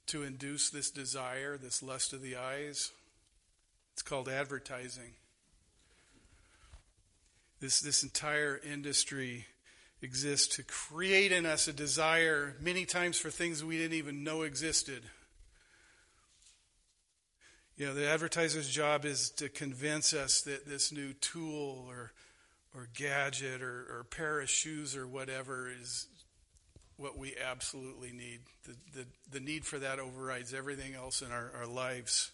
to 0.08 0.24
induce 0.24 0.70
this 0.70 0.92
desire, 0.92 1.58
this 1.58 1.82
lust 1.82 2.14
of 2.14 2.22
the 2.22 2.36
eyes. 2.36 2.92
It's 3.94 4.02
called 4.02 4.30
advertising. 4.30 5.14
This, 7.60 7.80
this 7.80 8.04
entire 8.04 8.60
industry 8.70 9.46
exists 10.02 10.56
to 10.58 10.64
create 10.64 11.32
in 11.32 11.46
us 11.46 11.68
a 11.68 11.74
desire, 11.74 12.56
many 12.60 12.86
times 12.86 13.18
for 13.18 13.32
things 13.32 13.64
we 13.64 13.78
didn't 13.78 13.98
even 13.98 14.24
know 14.24 14.44
existed. 14.44 15.04
You 17.78 17.88
know, 17.88 17.94
the 17.94 18.08
advertiser's 18.08 18.70
job 18.70 19.04
is 19.04 19.30
to 19.32 19.50
convince 19.50 20.14
us 20.14 20.42
that 20.42 20.66
this 20.66 20.94
new 20.94 21.12
tool 21.14 21.86
or, 21.90 22.14
or 22.74 22.88
gadget 22.96 23.62
or, 23.62 23.86
or 23.90 24.06
pair 24.10 24.40
of 24.40 24.50
shoes 24.50 24.96
or 24.96 25.06
whatever 25.06 25.70
is 25.70 26.08
what 26.96 27.18
we 27.18 27.36
absolutely 27.36 28.14
need. 28.14 28.40
The, 28.64 28.76
the, 29.00 29.06
the 29.30 29.40
need 29.42 29.66
for 29.66 29.78
that 29.80 30.00
overrides 30.00 30.54
everything 30.54 30.96
else 30.96 31.22
in 31.22 31.32
our, 31.32 31.52
our 31.60 31.68
lives. 31.68 32.32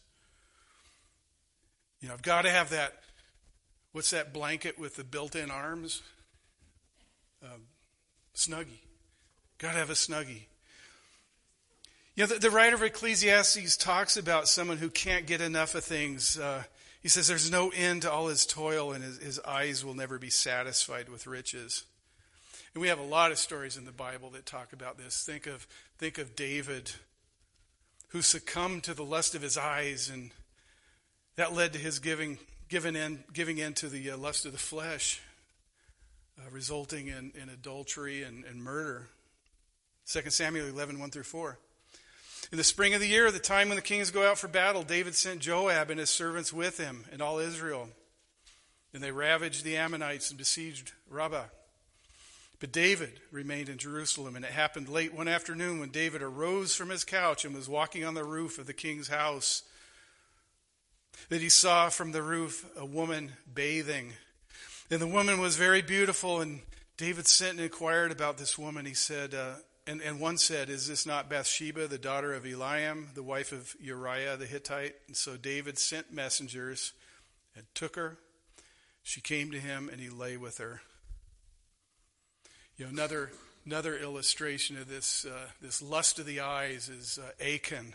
You 2.02 2.08
know, 2.08 2.14
I've 2.14 2.22
got 2.22 2.44
to 2.44 2.52
have 2.52 2.70
that. 2.70 2.94
What's 3.94 4.12
that 4.12 4.34
blanket 4.34 4.78
with 4.78 4.96
the 4.96 5.04
built 5.04 5.36
in 5.36 5.50
arms? 5.50 6.04
Um, 7.44 7.64
snuggie. 8.36 8.80
Got 9.58 9.72
to 9.72 9.80
have 9.80 9.90
a 9.90 9.94
snuggie. 9.94 10.44
You 12.14 12.24
know, 12.24 12.34
the, 12.34 12.40
the, 12.40 12.52
writer 12.52 12.76
of 12.76 12.84
Ecclesiastes 12.84 13.78
talks 13.78 14.18
about 14.18 14.50
someone 14.50 14.78
who 14.78 14.90
can't 14.90 15.26
get 15.26 15.40
enough 15.40 15.76
of 15.76 15.86
things. 15.86 16.38
Uh, 16.38 16.64
he 17.02 17.08
says 17.08 17.30
there's 17.30 17.50
no 17.50 17.70
end 17.70 18.02
to 18.02 18.12
all 18.12 18.28
his 18.28 18.46
toil, 18.46 18.92
and 18.92 19.02
his, 19.02 19.18
his 19.20 19.40
eyes 19.40 19.86
will 19.86 19.94
never 19.94 20.20
be 20.20 20.30
satisfied 20.30 21.08
with 21.08 21.26
riches. 21.26 21.86
And 22.74 22.82
we 22.82 22.90
have 22.90 23.00
a 23.00 23.04
lot 23.04 23.32
of 23.32 23.38
stories 23.38 23.78
in 23.78 23.86
the 23.86 23.94
Bible 23.94 24.30
that 24.32 24.46
talk 24.46 24.74
about 24.74 24.98
this. 24.98 25.24
Think 25.24 25.48
of, 25.48 25.66
think 26.00 26.18
of 26.18 26.36
David, 26.36 26.92
who 28.10 28.22
succumbed 28.22 28.84
to 28.84 28.94
the 28.94 29.06
lust 29.06 29.34
of 29.34 29.42
his 29.42 29.58
eyes, 29.58 30.10
and 30.10 30.32
that 31.38 31.54
led 31.54 31.72
to 31.74 31.80
his 31.80 32.00
giving, 32.00 32.40
giving, 32.68 32.98
in, 32.98 33.24
giving 33.32 33.58
in 33.58 33.74
to 33.76 33.88
the 33.88 34.12
uh, 34.12 34.18
lust 34.18 34.46
of 34.46 34.52
the 34.52 34.58
flesh, 34.58 35.22
uh, 36.38 36.50
resulting 36.52 37.08
in, 37.08 37.32
in 37.42 37.48
adultery 37.48 38.22
and, 38.22 38.44
and 38.44 38.62
murder. 38.62 39.08
2 40.08 40.30
Samuel 40.30 40.68
11, 40.68 41.00
1 41.00 41.10
through 41.10 41.24
4. 41.24 41.58
In 42.50 42.58
the 42.58 42.64
spring 42.64 42.94
of 42.94 43.00
the 43.00 43.08
year, 43.08 43.32
the 43.32 43.40
time 43.40 43.70
when 43.70 43.76
the 43.76 43.82
kings 43.82 44.12
go 44.12 44.30
out 44.30 44.38
for 44.38 44.48
battle, 44.48 44.84
David 44.84 45.16
sent 45.16 45.40
Joab 45.40 45.90
and 45.90 46.00
his 46.00 46.10
servants 46.10 46.52
with 46.52 46.78
him 46.78 47.06
and 47.12 47.22
all 47.22 47.40
Israel. 47.40 47.90
And 48.94 49.02
they 49.02 49.12
ravaged 49.12 49.64
the 49.64 49.78
Ammonites 49.78 50.30
and 50.30 50.38
besieged 50.38 50.92
Rabbah. 51.10 51.46
But 52.60 52.72
David 52.72 53.20
remained 53.32 53.70
in 53.70 53.78
Jerusalem, 53.78 54.36
and 54.36 54.46
it 54.46 54.52
happened 54.52 54.88
late 54.88 55.14
one 55.14 55.28
afternoon 55.28 55.80
when 55.80 55.90
David 55.90 56.22
arose 56.22 56.76
from 56.76 56.90
his 56.90 57.04
couch 57.04 57.44
and 57.44 57.56
was 57.56 57.68
walking 57.68 58.06
on 58.06 58.14
the 58.14 58.24
roof 58.24 58.60
of 58.60 58.68
the 58.68 58.74
king's 58.74 59.08
house 59.08 59.64
that 61.30 61.42
he 61.42 61.50
saw 61.50 61.90
from 61.90 62.12
the 62.12 62.22
roof 62.22 62.66
a 62.78 62.86
woman 62.86 63.32
bathing. 63.52 64.14
And 64.92 65.02
the 65.02 65.08
woman 65.08 65.40
was 65.40 65.56
very 65.56 65.82
beautiful, 65.82 66.42
and 66.42 66.62
David 66.98 67.28
sent 67.28 67.54
and 67.54 67.62
inquired 67.62 68.12
about 68.12 68.38
this 68.38 68.58
woman. 68.58 68.86
He 68.86 68.94
said, 68.94 69.34
uh, 69.34 69.54
and, 69.92 70.02
and 70.02 70.22
one 70.22 70.38
said, 70.38 70.70
Is 70.70 70.88
this 70.88 71.06
not 71.06 71.30
Bathsheba, 71.30 71.86
the 71.86 71.98
daughter 71.98 72.34
of 72.34 72.46
Eliam, 72.46 73.14
the 73.14 73.22
wife 73.22 73.52
of 73.52 73.76
Uriah 73.82 74.38
the 74.38 74.46
Hittite? 74.46 74.96
And 75.08 75.18
so 75.18 75.36
David 75.36 75.78
sent 75.78 76.14
messengers 76.14 76.94
and 77.58 77.66
took 77.76 77.98
her. 77.98 78.18
She 79.04 79.20
came 79.20 79.52
to 79.52 79.60
him, 79.60 79.90
and 79.92 80.00
he 80.00 80.10
lay 80.10 80.38
with 80.38 80.60
her. 80.60 80.82
You 82.78 82.86
know, 82.86 82.92
another 82.92 83.32
another 83.66 83.98
illustration 83.98 84.78
of 84.78 84.88
this 84.88 85.26
uh, 85.26 85.48
this 85.62 85.82
lust 85.82 86.20
of 86.20 86.26
the 86.26 86.40
eyes 86.40 86.88
is 86.88 87.20
uh, 87.22 87.44
Achan 87.44 87.94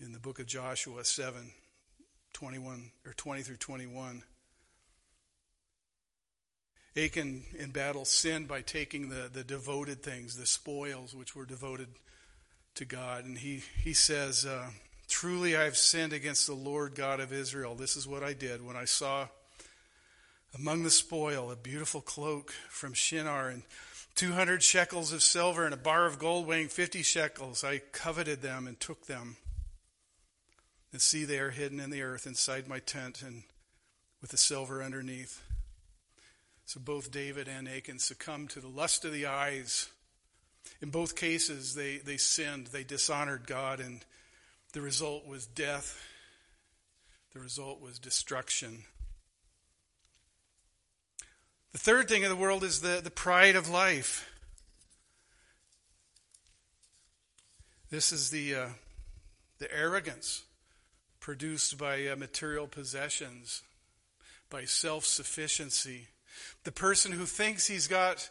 in 0.00 0.12
the 0.12 0.18
book 0.18 0.40
of 0.40 0.46
Joshua 0.46 1.04
7, 1.04 1.52
21 2.32 2.90
or 3.06 3.12
20 3.12 3.42
through 3.42 3.56
21. 3.58 4.24
Achan 6.98 7.44
in 7.58 7.70
battle 7.70 8.04
sinned 8.04 8.48
by 8.48 8.60
taking 8.60 9.08
the, 9.08 9.30
the 9.32 9.44
devoted 9.44 10.02
things, 10.02 10.36
the 10.36 10.46
spoils 10.46 11.14
which 11.14 11.36
were 11.36 11.44
devoted 11.44 11.88
to 12.74 12.84
God. 12.84 13.24
And 13.24 13.38
he, 13.38 13.62
he 13.82 13.92
says, 13.92 14.44
uh, 14.44 14.70
Truly 15.06 15.56
I 15.56 15.64
have 15.64 15.76
sinned 15.76 16.12
against 16.12 16.46
the 16.46 16.54
Lord 16.54 16.94
God 16.94 17.20
of 17.20 17.32
Israel. 17.32 17.74
This 17.74 17.96
is 17.96 18.06
what 18.06 18.22
I 18.22 18.32
did 18.34 18.64
when 18.64 18.76
I 18.76 18.84
saw 18.84 19.28
among 20.58 20.82
the 20.82 20.90
spoil, 20.90 21.50
a 21.50 21.56
beautiful 21.56 22.00
cloak 22.00 22.52
from 22.68 22.94
Shinar 22.94 23.48
and 23.48 23.62
200 24.14 24.62
shekels 24.62 25.12
of 25.12 25.22
silver 25.22 25.64
and 25.64 25.72
a 25.72 25.78
bar 25.78 26.06
of 26.06 26.18
gold 26.18 26.46
weighing 26.46 26.68
50 26.68 27.02
shekels. 27.02 27.62
I 27.62 27.78
coveted 27.92 28.42
them 28.42 28.66
and 28.66 28.78
took 28.80 29.06
them. 29.06 29.36
And 30.92 31.00
see, 31.00 31.24
they 31.24 31.38
are 31.38 31.50
hidden 31.50 31.80
in 31.80 31.90
the 31.90 32.02
earth 32.02 32.26
inside 32.26 32.66
my 32.66 32.80
tent 32.80 33.22
and 33.22 33.44
with 34.20 34.30
the 34.30 34.36
silver 34.36 34.82
underneath. 34.82 35.42
So 36.68 36.80
both 36.80 37.10
David 37.10 37.48
and 37.48 37.66
Achan 37.66 37.98
succumbed 37.98 38.50
to 38.50 38.60
the 38.60 38.68
lust 38.68 39.06
of 39.06 39.12
the 39.14 39.24
eyes. 39.24 39.88
In 40.82 40.90
both 40.90 41.16
cases, 41.16 41.74
they, 41.74 41.96
they 41.96 42.18
sinned, 42.18 42.66
they 42.66 42.84
dishonored 42.84 43.46
God, 43.46 43.80
and 43.80 44.04
the 44.74 44.82
result 44.82 45.26
was 45.26 45.46
death. 45.46 45.98
The 47.32 47.40
result 47.40 47.80
was 47.80 47.98
destruction. 47.98 48.82
The 51.72 51.78
third 51.78 52.06
thing 52.06 52.22
in 52.22 52.28
the 52.28 52.36
world 52.36 52.62
is 52.62 52.82
the, 52.82 53.00
the 53.02 53.10
pride 53.10 53.56
of 53.56 53.70
life. 53.70 54.30
This 57.88 58.12
is 58.12 58.28
the, 58.28 58.54
uh, 58.54 58.68
the 59.58 59.74
arrogance 59.74 60.42
produced 61.18 61.78
by 61.78 62.08
uh, 62.08 62.16
material 62.16 62.66
possessions, 62.66 63.62
by 64.50 64.66
self 64.66 65.06
sufficiency. 65.06 66.08
The 66.64 66.72
person 66.72 67.12
who 67.12 67.24
thinks 67.26 67.66
he's 67.66 67.86
got 67.86 68.28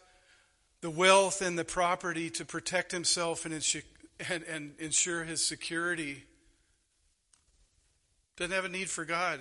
the 0.81 0.89
wealth 0.89 1.41
and 1.41 1.57
the 1.57 1.65
property 1.65 2.29
to 2.31 2.45
protect 2.45 2.91
himself 2.91 3.45
and, 3.45 3.53
and, 4.29 4.43
and 4.43 4.73
ensure 4.79 5.23
his 5.23 5.43
security 5.43 6.23
doesn't 8.35 8.53
have 8.53 8.65
a 8.65 8.69
need 8.69 8.89
for 8.89 9.05
God. 9.05 9.39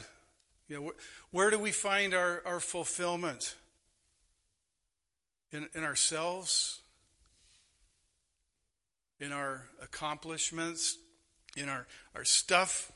You 0.69 0.77
know, 0.77 0.89
wh- 0.89 1.35
where 1.35 1.51
do 1.51 1.59
we 1.59 1.73
find 1.73 2.15
our, 2.15 2.43
our 2.47 2.61
fulfillment? 2.61 3.55
in, 5.53 5.69
in 5.75 5.85
ourselves, 5.85 6.81
in 9.21 9.33
our 9.33 9.69
accomplishments, 9.83 10.99
in 11.57 11.69
our, 11.69 11.87
our 12.15 12.25
stuff, 12.25 12.93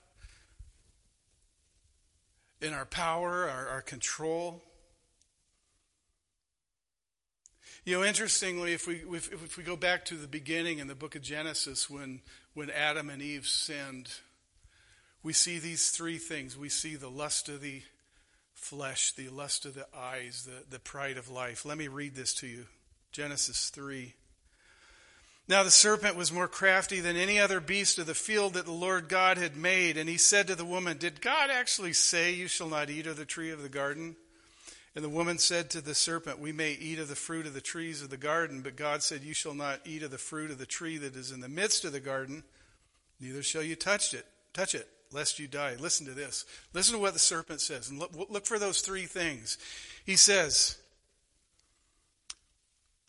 in 2.60 2.72
our 2.72 2.84
power, 2.84 3.48
our, 3.48 3.68
our 3.68 3.82
control. 3.82 4.62
You 7.84 7.98
know, 7.98 8.04
interestingly, 8.04 8.74
if 8.74 8.86
we 8.86 8.96
if, 9.10 9.32
if 9.32 9.56
we 9.56 9.64
go 9.64 9.76
back 9.76 10.04
to 10.06 10.14
the 10.14 10.28
beginning 10.28 10.78
in 10.78 10.86
the 10.86 10.94
book 10.94 11.14
of 11.14 11.22
Genesis, 11.22 11.88
when 11.88 12.20
when 12.52 12.70
Adam 12.70 13.08
and 13.08 13.22
Eve 13.22 13.46
sinned, 13.46 14.10
we 15.22 15.32
see 15.32 15.58
these 15.58 15.90
three 15.90 16.18
things. 16.18 16.58
We 16.58 16.68
see 16.68 16.96
the 16.96 17.08
lust 17.08 17.48
of 17.48 17.62
the 17.62 17.82
flesh, 18.54 19.12
the 19.12 19.30
lust 19.30 19.64
of 19.64 19.74
the 19.74 19.86
eyes, 19.96 20.46
the, 20.46 20.64
the 20.70 20.78
pride 20.78 21.16
of 21.16 21.30
life. 21.30 21.64
Let 21.64 21.78
me 21.78 21.88
read 21.88 22.14
this 22.14 22.34
to 22.34 22.46
you 22.46 22.66
Genesis 23.12 23.70
3. 23.70 24.14
Now 25.48 25.62
the 25.62 25.70
serpent 25.70 26.14
was 26.14 26.30
more 26.30 26.46
crafty 26.46 27.00
than 27.00 27.16
any 27.16 27.40
other 27.40 27.58
beast 27.58 27.98
of 27.98 28.06
the 28.06 28.14
field 28.14 28.54
that 28.54 28.66
the 28.66 28.72
Lord 28.72 29.08
God 29.08 29.38
had 29.38 29.56
made. 29.56 29.96
And 29.96 30.08
he 30.08 30.18
said 30.18 30.46
to 30.46 30.54
the 30.54 30.64
woman, 30.64 30.98
Did 30.98 31.20
God 31.20 31.50
actually 31.50 31.94
say, 31.94 32.32
You 32.32 32.46
shall 32.46 32.68
not 32.68 32.90
eat 32.90 33.06
of 33.06 33.16
the 33.16 33.24
tree 33.24 33.50
of 33.50 33.62
the 33.62 33.68
garden? 33.68 34.16
And 34.94 35.04
the 35.04 35.08
woman 35.08 35.38
said 35.38 35.70
to 35.70 35.80
the 35.80 35.94
serpent, 35.94 36.40
We 36.40 36.52
may 36.52 36.72
eat 36.72 36.98
of 36.98 37.08
the 37.08 37.14
fruit 37.14 37.46
of 37.46 37.54
the 37.54 37.60
trees 37.60 38.02
of 38.02 38.10
the 38.10 38.16
garden, 38.16 38.60
but 38.62 38.76
God 38.76 39.02
said, 39.02 39.22
You 39.22 39.34
shall 39.34 39.54
not 39.54 39.80
eat 39.84 40.02
of 40.02 40.10
the 40.10 40.18
fruit 40.18 40.50
of 40.50 40.58
the 40.58 40.66
tree 40.66 40.98
that 40.98 41.14
is 41.14 41.30
in 41.30 41.40
the 41.40 41.48
midst 41.48 41.84
of 41.84 41.92
the 41.92 42.00
garden, 42.00 42.42
neither 43.20 43.42
shall 43.42 43.62
you 43.62 43.76
touch 43.76 44.14
it. 44.14 44.26
Touch 44.52 44.74
it 44.74 44.88
lest 45.12 45.38
you 45.38 45.48
die. 45.48 45.76
Listen 45.78 46.06
to 46.06 46.12
this. 46.12 46.44
Listen 46.72 46.94
to 46.94 47.00
what 47.00 47.12
the 47.12 47.18
serpent 47.18 47.60
says. 47.60 47.90
And 47.90 47.98
look, 47.98 48.12
look 48.30 48.46
for 48.46 48.58
those 48.58 48.80
three 48.80 49.06
things. 49.06 49.58
He 50.04 50.16
says, 50.16 50.76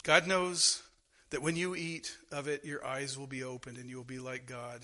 God 0.04 0.28
knows 0.28 0.84
that 1.30 1.42
when 1.42 1.56
you 1.56 1.76
eat 1.76 2.18
of 2.32 2.48
it, 2.48 2.66
your 2.66 2.86
eyes 2.86 3.18
will 3.18 3.28
be 3.28 3.44
opened 3.44 3.78
and 3.78 3.90
you 3.90 3.98
will 3.98 4.04
be 4.04 4.20
like 4.20 4.46
God, 4.46 4.82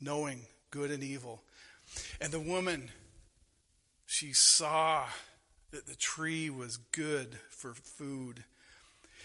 knowing 0.00 0.42
good 0.70 0.90
and 0.90 1.02
evil. 1.02 1.42
And 2.20 2.32
the 2.32 2.40
woman, 2.40 2.90
she 4.06 4.32
saw 4.32 5.04
that 5.70 5.86
the 5.86 5.96
tree 5.96 6.50
was 6.50 6.76
good 6.76 7.38
for 7.50 7.74
food. 7.74 8.44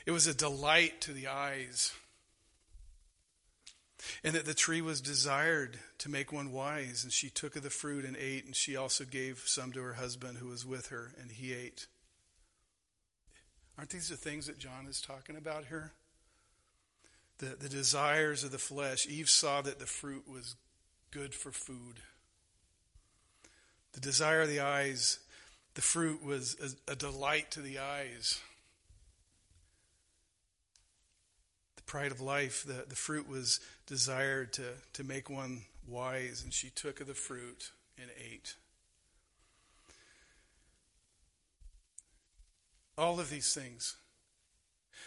It 0.05 0.11
was 0.11 0.27
a 0.27 0.33
delight 0.33 1.01
to 1.01 1.13
the 1.13 1.27
eyes 1.27 1.93
and 4.23 4.33
that 4.33 4.45
the 4.45 4.55
tree 4.55 4.81
was 4.81 4.99
desired 4.99 5.77
to 5.99 6.09
make 6.09 6.31
one 6.31 6.51
wise. 6.51 7.03
And 7.03 7.13
she 7.13 7.29
took 7.29 7.55
of 7.55 7.61
the 7.61 7.69
fruit 7.69 8.03
and 8.03 8.17
ate, 8.17 8.45
and 8.45 8.55
she 8.55 8.75
also 8.75 9.03
gave 9.05 9.43
some 9.45 9.71
to 9.73 9.81
her 9.81 9.93
husband 9.93 10.39
who 10.39 10.47
was 10.47 10.65
with 10.65 10.87
her, 10.87 11.13
and 11.21 11.29
he 11.31 11.53
ate. 11.53 11.85
Aren't 13.77 13.91
these 13.91 14.09
the 14.09 14.17
things 14.17 14.47
that 14.47 14.57
John 14.57 14.87
is 14.87 15.01
talking 15.01 15.35
about 15.35 15.65
here? 15.65 15.93
the, 17.41 17.55
the 17.59 17.69
desires 17.69 18.43
of 18.43 18.51
the 18.51 18.57
flesh. 18.57 19.05
Eve 19.07 19.29
saw 19.29 19.61
that 19.61 19.79
the 19.79 19.85
fruit 19.85 20.29
was 20.31 20.55
good 21.09 21.33
for 21.33 21.51
food. 21.51 21.99
The 23.93 23.99
desire 23.99 24.41
of 24.41 24.49
the 24.49 24.61
eyes, 24.61 25.19
the 25.76 25.82
fruit 25.82 26.24
was 26.24 26.78
a, 26.88 26.91
a 26.91 26.95
delight 26.95 27.51
to 27.51 27.61
the 27.61 27.80
eyes. 27.80 28.39
The 31.78 31.84
pride 31.84 32.11
of 32.11 32.22
life, 32.22 32.63
the, 32.65 32.86
the 32.88 32.95
fruit 32.95 33.28
was 33.28 33.59
desired 33.86 34.53
to, 34.53 34.63
to 34.93 35.03
make 35.03 35.30
one 35.30 35.63
wise, 35.88 36.43
and 36.43 36.53
she 36.53 36.69
took 36.69 36.99
of 37.01 37.07
the 37.07 37.13
fruit 37.13 37.72
and 37.99 38.09
ate. 38.17 38.55
All 42.97 43.19
of 43.19 43.30
these 43.30 43.53
things 43.53 43.95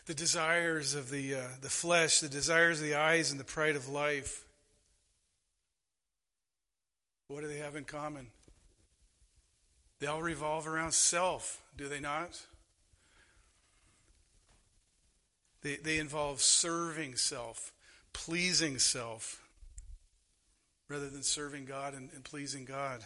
the 0.07 0.15
desires 0.15 0.95
of 0.95 1.11
the, 1.11 1.35
uh, 1.35 1.47
the 1.63 1.71
flesh, 1.71 2.21
the 2.21 2.29
desires 2.29 2.81
of 2.81 2.87
the 2.87 2.95
eyes, 2.95 3.31
and 3.31 3.41
the 3.41 3.45
pride 3.45 3.77
of 3.77 3.89
life. 3.89 4.45
What 7.29 7.41
do 7.41 7.49
they 7.49 7.59
have 7.59 7.75
in 7.75 7.85
common? 7.85 8.27
They 10.05 10.11
all 10.11 10.21
revolve 10.21 10.69
around 10.69 10.93
self, 10.93 11.63
do 11.79 11.89
they 11.89 11.99
not? 11.99 12.39
They, 15.63 15.77
they 15.77 15.97
involve 15.97 16.43
serving 16.43 17.17
self, 17.17 17.73
pleasing 18.13 18.79
self, 18.79 19.43
rather 20.91 21.09
than 21.09 21.23
serving 21.23 21.65
God 21.65 21.95
and, 21.95 22.11
and 22.15 22.23
pleasing 22.23 22.67
God. 22.67 23.01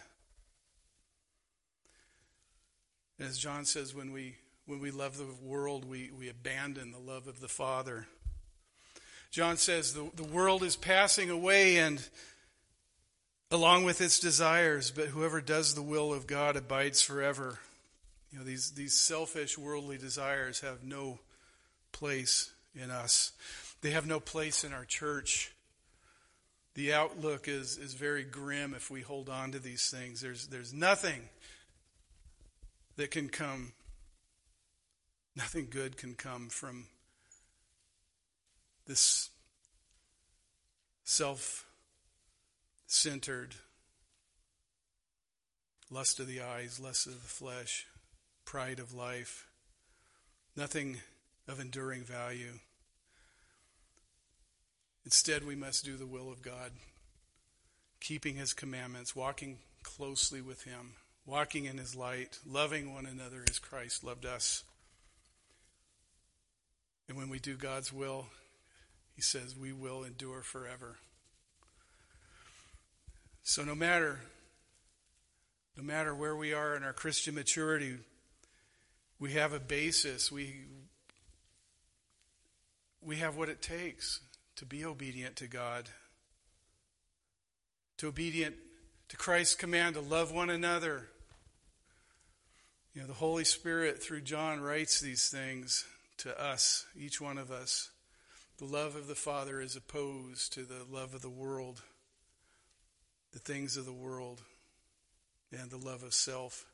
As 3.21 3.39
John 3.39 3.65
says, 3.65 3.95
when 3.95 4.11
we 4.11 4.35
when 4.67 4.81
we 4.81 4.91
love 4.91 5.19
the 5.19 5.27
world, 5.41 5.85
we, 5.85 6.11
we 6.19 6.29
abandon 6.29 6.91
the 6.91 6.99
love 6.99 7.29
of 7.29 7.39
the 7.39 7.47
Father. 7.47 8.09
John 9.31 9.57
says 9.57 9.95
the, 9.95 10.11
the 10.17 10.25
world 10.25 10.65
is 10.65 10.75
passing 10.75 11.31
away 11.31 11.77
and 11.77 12.03
along 13.51 13.85
with 13.85 14.01
its 14.01 14.19
desires, 14.19 14.91
but 14.91 15.07
whoever 15.07 15.41
does 15.41 15.75
the 15.75 15.83
will 15.83 16.13
of 16.13 16.27
God 16.27 16.57
abides 16.57 17.03
forever. 17.03 17.59
You 18.31 18.39
know, 18.39 18.45
these, 18.45 18.73
these 18.73 18.95
selfish 18.95 19.57
worldly 19.57 19.99
desires 19.99 20.61
have 20.61 20.85
no 20.85 21.19
place 21.93 22.53
in 22.75 22.91
us. 22.91 23.33
They 23.81 23.91
have 23.91 24.07
no 24.07 24.21
place 24.21 24.65
in 24.65 24.73
our 24.73 24.85
church. 24.85 25.53
The 26.75 26.93
outlook 26.93 27.49
is, 27.49 27.79
is 27.79 27.95
very 27.95 28.23
grim 28.23 28.75
if 28.75 28.91
we 28.91 29.01
hold 29.01 29.29
on 29.29 29.53
to 29.53 29.59
these 29.59 29.89
things. 29.91 30.21
There's, 30.21 30.47
there's 30.49 30.75
nothing 30.75 31.23
that 32.97 33.11
can 33.11 33.29
come 33.29 33.73
Nothing 35.39 35.69
good 35.71 35.97
can 35.97 36.15
come 36.17 36.49
from 36.49 36.87
this 38.89 39.31
self 41.05 41.65
centered 42.89 43.55
lust 45.91 46.19
of 46.19 46.27
the 46.27 46.41
eyes, 46.41 46.81
lust 46.81 47.07
of 47.07 47.13
the 47.13 47.29
flesh, 47.29 47.87
pride 48.45 48.79
of 48.79 48.95
life. 48.95 49.47
Nothing 50.57 50.99
of 51.47 51.61
enduring 51.61 52.03
value. 52.03 52.59
Instead, 55.05 55.47
we 55.47 55.55
must 55.55 55.85
do 55.85 55.97
the 55.97 56.07
will 56.07 56.33
of 56.33 56.43
God, 56.43 56.73
keeping 58.01 58.35
His 58.35 58.53
commandments, 58.53 59.15
walking 59.15 59.59
closely 59.83 60.41
with 60.41 60.65
Him, 60.65 60.95
walking 61.25 61.67
in 61.67 61.79
His 61.79 61.95
light, 61.95 62.39
loving 62.47 62.93
one 62.93 63.07
another 63.07 63.45
as 63.49 63.59
Christ 63.59 64.03
loved 64.03 64.27
us. 64.27 64.65
And 67.09 67.17
when 67.17 67.29
we 67.29 67.39
do 67.39 67.57
God's 67.57 67.93
will, 67.93 68.27
He 69.15 69.23
says 69.23 69.57
we 69.57 69.73
will 69.73 70.05
endure 70.05 70.43
forever. 70.43 70.97
So 73.49 73.65
no 73.65 73.75
matter 73.75 74.21
no 75.75 75.83
matter 75.83 76.15
where 76.15 76.37
we 76.37 76.53
are 76.53 76.77
in 76.77 76.83
our 76.83 76.93
Christian 76.93 77.35
maturity, 77.35 77.97
we 79.19 79.33
have 79.33 79.55
a 79.55 79.59
basis. 79.59 80.31
We 80.31 80.67
we 83.01 83.17
have 83.17 83.39
what 83.39 83.49
it 83.49 83.63
takes 83.63 84.21
to 84.57 84.67
be 84.67 84.85
obedient 84.85 85.37
to 85.37 85.47
God. 85.47 85.89
To 87.97 88.09
obedient 88.09 88.55
to 89.09 89.17
Christ's 89.17 89.55
command 89.55 89.95
to 89.95 90.03
love 90.03 90.31
one 90.31 90.51
another. 90.51 91.09
You 92.93 93.01
know, 93.01 93.07
the 93.07 93.15
Holy 93.15 93.45
Spirit 93.45 94.03
through 94.03 94.21
John 94.21 94.61
writes 94.61 95.01
these 95.01 95.31
things 95.31 95.87
to 96.19 96.39
us, 96.39 96.85
each 96.95 97.19
one 97.19 97.39
of 97.39 97.51
us. 97.51 97.89
The 98.59 98.67
love 98.67 98.95
of 98.95 99.07
the 99.07 99.15
Father 99.15 99.59
is 99.59 99.75
opposed 99.75 100.53
to 100.53 100.65
the 100.65 100.85
love 100.91 101.15
of 101.15 101.23
the 101.23 101.31
world, 101.31 101.81
the 103.39 103.53
things 103.53 103.77
of 103.77 103.87
the 103.87 103.93
world, 103.93 104.43
and 105.53 105.71
the 105.71 105.77
love 105.77 106.03
of 106.03 106.13
self. 106.13 106.67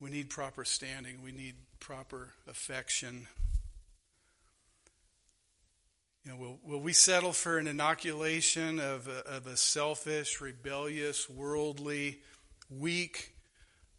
We 0.00 0.10
need 0.10 0.30
proper 0.30 0.64
standing. 0.64 1.22
We 1.22 1.30
need 1.30 1.54
proper 1.78 2.30
affection. 2.48 3.28
You 6.24 6.32
know, 6.32 6.38
will, 6.38 6.58
will 6.64 6.80
we 6.80 6.92
settle 6.92 7.32
for 7.32 7.58
an 7.58 7.68
inoculation 7.68 8.80
of 8.80 9.06
a, 9.06 9.28
of 9.28 9.46
a 9.46 9.56
selfish, 9.56 10.40
rebellious, 10.40 11.30
worldly, 11.30 12.18
weak, 12.68 13.34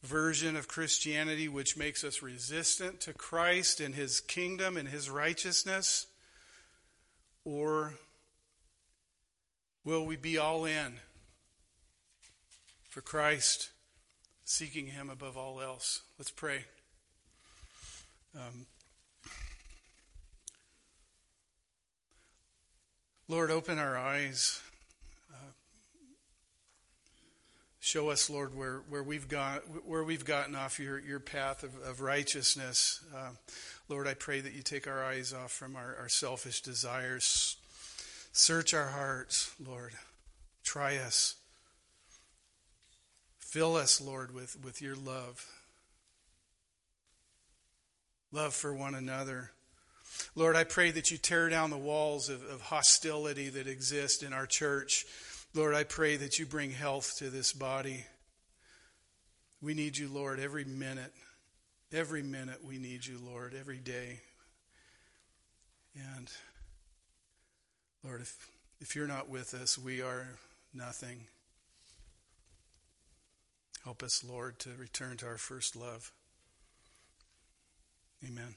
version 0.03 0.57
of 0.57 0.67
Christianity 0.67 1.47
which 1.47 1.77
makes 1.77 2.03
us 2.03 2.21
resistant 2.21 2.99
to 3.01 3.13
Christ 3.13 3.79
and 3.79 3.95
his 3.95 4.19
kingdom 4.19 4.75
and 4.75 4.89
his 4.89 5.09
righteousness? 5.09 6.07
Or 7.45 7.95
will 9.83 10.05
we 10.05 10.15
be 10.15 10.37
all 10.37 10.65
in 10.65 10.99
for 12.89 13.01
Christ, 13.01 13.71
seeking 14.43 14.87
him 14.87 15.09
above 15.09 15.37
all 15.37 15.61
else? 15.61 16.01
Let's 16.17 16.31
pray. 16.31 16.65
Um, 18.35 18.65
Lord, 23.27 23.51
open 23.51 23.79
our 23.79 23.97
eyes 23.97 24.61
Show 27.89 28.11
us, 28.11 28.29
Lord, 28.29 28.55
where, 28.55 28.83
where 28.87 29.01
we've 29.01 29.27
got 29.27 29.63
where 29.83 30.03
we've 30.03 30.23
gotten 30.23 30.53
off 30.53 30.79
your, 30.79 30.99
your 30.99 31.19
path 31.19 31.63
of, 31.63 31.71
of 31.83 32.01
righteousness. 32.01 33.03
Uh, 33.11 33.31
Lord, 33.87 34.05
I 34.05 34.13
pray 34.13 34.41
that 34.41 34.53
you 34.53 34.61
take 34.61 34.87
our 34.87 35.03
eyes 35.03 35.33
off 35.33 35.51
from 35.51 35.75
our, 35.75 35.95
our 35.99 36.07
selfish 36.07 36.61
desires. 36.61 37.57
Search 38.31 38.75
our 38.75 38.89
hearts, 38.89 39.55
Lord. 39.59 39.93
Try 40.63 40.97
us. 40.97 41.33
Fill 43.39 43.75
us, 43.75 43.99
Lord, 43.99 44.35
with, 44.35 44.63
with 44.63 44.83
your 44.83 44.95
love. 44.95 45.47
Love 48.31 48.53
for 48.53 48.71
one 48.71 48.93
another. 48.93 49.49
Lord, 50.35 50.55
I 50.55 50.63
pray 50.63 50.91
that 50.91 51.09
you 51.09 51.17
tear 51.17 51.49
down 51.49 51.71
the 51.71 51.77
walls 51.77 52.29
of, 52.29 52.43
of 52.43 52.61
hostility 52.61 53.49
that 53.49 53.65
exist 53.65 54.21
in 54.21 54.31
our 54.31 54.45
church. 54.45 55.07
Lord, 55.55 55.73
I 55.73 55.83
pray 55.83 56.15
that 56.17 56.37
you 56.37 56.45
bring 56.45 56.71
health 56.71 57.15
to 57.17 57.29
this 57.29 57.53
body. 57.53 58.05
We 59.61 59.73
need 59.73 59.97
you, 59.97 60.07
Lord, 60.07 60.39
every 60.39 60.63
minute. 60.63 61.13
Every 61.91 62.21
minute 62.21 62.63
we 62.63 62.77
need 62.77 63.05
you, 63.05 63.17
Lord, 63.19 63.55
every 63.59 63.79
day. 63.79 64.19
And 65.95 66.29
Lord, 68.03 68.21
if, 68.21 68.47
if 68.79 68.95
you're 68.95 69.07
not 69.07 69.27
with 69.27 69.55
us, 69.55 69.77
we 69.77 70.01
are 70.01 70.27
nothing. 70.73 71.25
Help 73.83 74.03
us, 74.03 74.23
Lord, 74.23 74.59
to 74.59 74.69
return 74.77 75.17
to 75.17 75.25
our 75.25 75.37
first 75.37 75.75
love. 75.75 76.11
Amen. 78.23 78.55